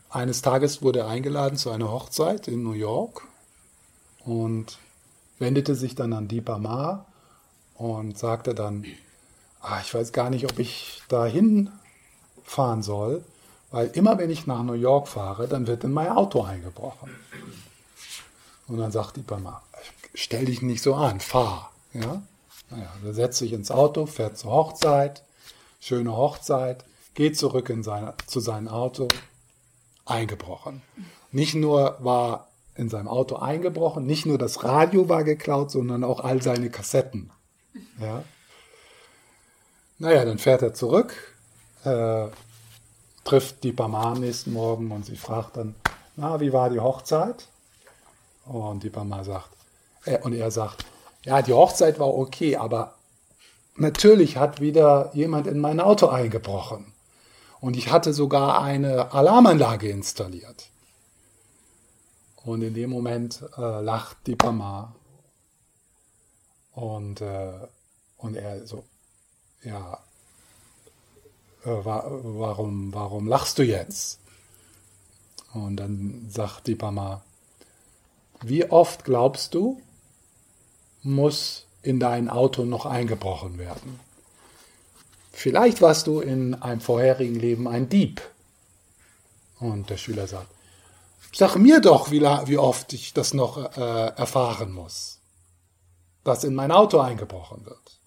[0.09, 3.23] eines Tages wurde er eingeladen zu einer Hochzeit in New York
[4.25, 4.79] und
[5.37, 7.05] wendete sich dann an Deepa Ma
[7.75, 8.85] und sagte dann,
[9.61, 11.69] ah, ich weiß gar nicht, ob ich dahin
[12.43, 13.23] fahren soll,
[13.71, 17.15] weil immer wenn ich nach New York fahre, dann wird in mein Auto eingebrochen.
[18.67, 19.61] Und dann sagt Deepa Ma,
[20.13, 21.71] stell dich nicht so an, fahr.
[21.93, 22.21] Ja?
[22.69, 25.23] Naja, er setzt sich ins Auto, fährt zur Hochzeit,
[25.79, 29.07] schöne Hochzeit, geht zurück in seine, zu seinem Auto
[30.05, 30.81] eingebrochen.
[31.31, 36.21] Nicht nur war in seinem Auto eingebrochen, nicht nur das Radio war geklaut, sondern auch
[36.21, 37.31] all seine Kassetten.
[37.99, 38.23] Ja.
[40.01, 41.13] Naja, dann fährt er zurück,
[41.83, 42.27] äh,
[43.25, 45.75] trifft die Bama am nächsten Morgen und sie fragt dann,
[46.15, 47.49] na, wie war die Hochzeit?
[48.45, 49.49] Und die Bama sagt,
[50.05, 50.85] äh, und er sagt,
[51.25, 52.95] ja, die Hochzeit war okay, aber
[53.75, 56.93] natürlich hat wieder jemand in mein Auto eingebrochen.
[57.59, 60.69] Und ich hatte sogar eine Alarmanlage installiert.
[62.45, 64.95] Und in dem Moment äh, lacht die Mama.
[66.71, 67.51] Und, äh,
[68.17, 68.85] und er so,
[69.63, 69.99] ja,
[71.63, 74.19] äh, wa warum, warum lachst du jetzt?
[75.53, 77.21] Und dann sagt die Mama,
[78.41, 79.81] wie oft glaubst du,
[81.01, 83.99] muss in dein Auto noch eingebrochen werden?
[85.31, 88.21] Vielleicht warst du in einem vorherigen Leben ein Dieb.
[89.59, 90.49] Und der Schüler sagt,
[91.33, 95.19] sag mir doch, wie, wie oft ich das noch äh, erfahren muss,
[96.23, 97.98] dass in mein Auto eingebrochen wird.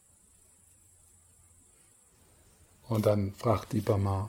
[2.92, 4.28] Und dann fragt die Bama,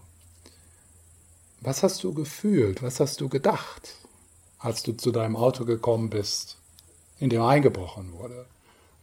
[1.59, 3.97] was hast du gefühlt, was hast du gedacht,
[4.57, 6.55] als du zu deinem Auto gekommen bist,
[7.19, 8.45] in dem eingebrochen wurde?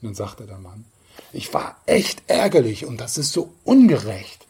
[0.00, 0.86] Und dann sagte der Mann,
[1.34, 4.46] ich war echt ärgerlich und das ist so ungerecht.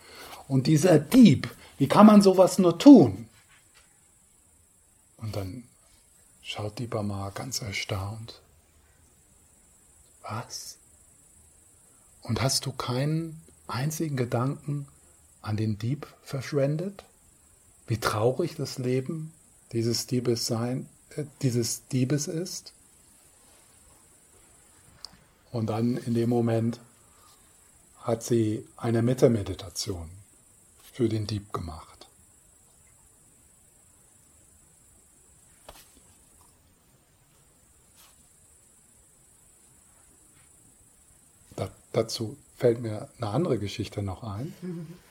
[0.47, 3.29] Und dieser Dieb, wie kann man sowas nur tun?
[5.17, 5.65] Und dann
[6.41, 8.41] schaut die Bama ganz erstaunt.
[10.23, 10.77] Was?
[12.23, 14.87] Und hast du keinen einzigen Gedanken
[15.43, 17.05] an den Dieb verschwendet?
[17.87, 19.33] Wie traurig das Leben
[19.73, 22.73] dieses Diebes sein, äh, dieses Diebes ist?
[25.53, 26.81] Und dann in dem Moment
[27.99, 30.09] hat sie eine Mitte-Meditation
[30.93, 31.91] für den Dieb gemacht.
[41.93, 44.55] dazu fällt mir eine andere Geschichte noch ein.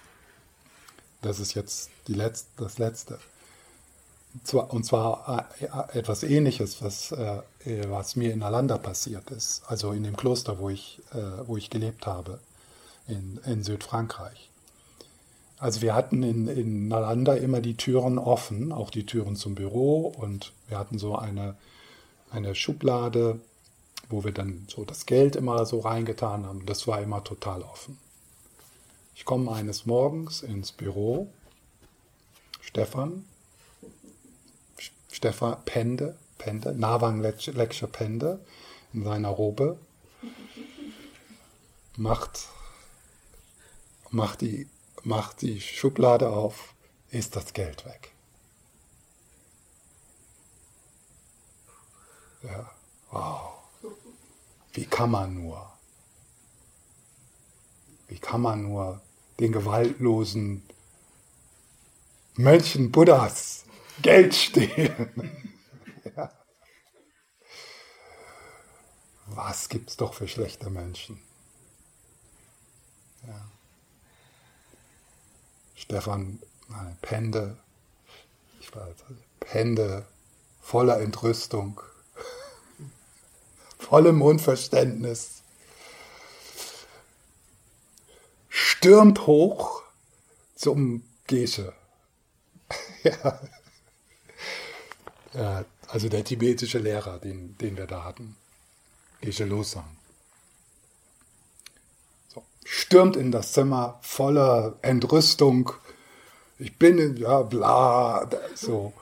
[1.22, 3.20] Das ist jetzt die Letz-, das letzte.
[4.54, 7.42] Und zwar äh, etwas Ähnliches, was, äh,
[7.90, 11.70] was mir in Alanda passiert ist, also in dem Kloster, wo ich, äh, wo ich
[11.70, 12.40] gelebt habe,
[13.08, 14.50] in, in Südfrankreich.
[15.58, 20.08] Also wir hatten in, in Nalanda immer die Türen offen, auch die Türen zum Büro
[20.08, 21.56] und wir hatten so eine,
[22.32, 23.42] eine Schublade,
[24.10, 26.66] wo wir dann so das Geld immer so reingetan haben.
[26.66, 27.98] Das war immer total offen.
[29.20, 31.30] Ich komme eines Morgens ins Büro.
[32.62, 33.26] Stefan,
[35.12, 38.40] Stefan Pende, Pende, Nawang Leksche Pende
[38.94, 39.78] in seiner Robe
[41.98, 42.48] macht,
[44.10, 44.70] macht, die,
[45.04, 46.74] macht die Schublade auf,
[47.10, 48.14] ist das Geld weg.
[52.44, 52.72] Ja,
[53.12, 53.92] wow.
[54.72, 55.70] Wie kann man nur?
[58.08, 59.02] Wie kann man nur
[59.40, 60.64] den gewaltlosen
[62.36, 63.66] Mönchen Buddhas
[64.02, 65.54] Geld stehlen?
[66.16, 66.32] ja.
[69.28, 71.22] Was gibt's doch für schlechte Menschen?
[73.28, 73.52] Ja.
[75.76, 76.40] Stefan
[76.70, 77.58] nein, Pende,
[78.60, 78.96] ich weiß,
[79.40, 80.06] Pende
[80.62, 81.82] voller Entrüstung
[83.78, 85.39] vollem Unverständnis,
[88.60, 89.84] stürmt hoch
[90.56, 91.74] zum Gesche.
[95.34, 95.66] ja.
[95.88, 98.36] also der tibetische Lehrer, den, den wir da hatten,
[99.22, 99.98] Gesche Losang.
[102.34, 105.72] So, stürmt in das Zimmer voller Entrüstung.
[106.58, 108.94] Ich bin, ja, bla, so.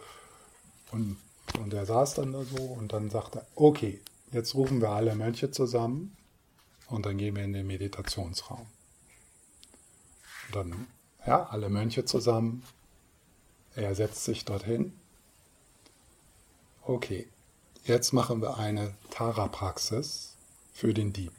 [0.92, 1.18] Und,
[1.60, 4.00] und er saß dann da so und dann sagte er, okay,
[4.32, 6.16] Jetzt rufen wir alle Mönche zusammen
[6.90, 8.66] und dann gehen wir in den Meditationsraum.
[10.48, 10.88] Und dann,
[11.26, 12.64] ja, alle Mönche zusammen.
[13.76, 14.94] Er setzt sich dorthin.
[16.84, 17.28] Okay,
[17.84, 20.36] jetzt machen wir eine Tara-Praxis
[20.74, 21.34] für den Dieb.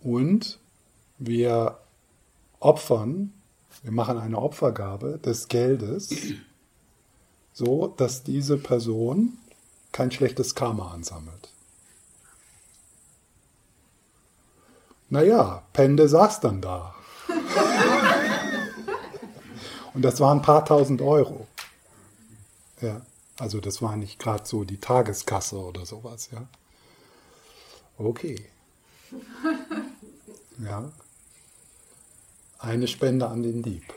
[0.00, 0.58] Und
[1.18, 1.78] wir
[2.60, 3.32] opfern,
[3.82, 6.14] wir machen eine Opfergabe des Geldes,
[7.52, 9.38] so dass diese Person
[9.92, 11.53] kein schlechtes Karma ansammelt.
[15.14, 16.92] Naja, Pende saß dann da.
[19.94, 21.46] Und das waren ein paar tausend Euro.
[22.80, 23.00] Ja,
[23.38, 26.48] also das war nicht gerade so die Tageskasse oder sowas, ja.
[27.96, 28.44] Okay.
[30.58, 30.90] Ja.
[32.60, 33.92] Eine Spende an den Dieb.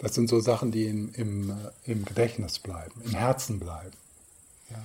[0.00, 3.96] Das sind so Sachen, die im, im, äh, im Gedächtnis bleiben, im Herzen bleiben.
[4.70, 4.82] Ja.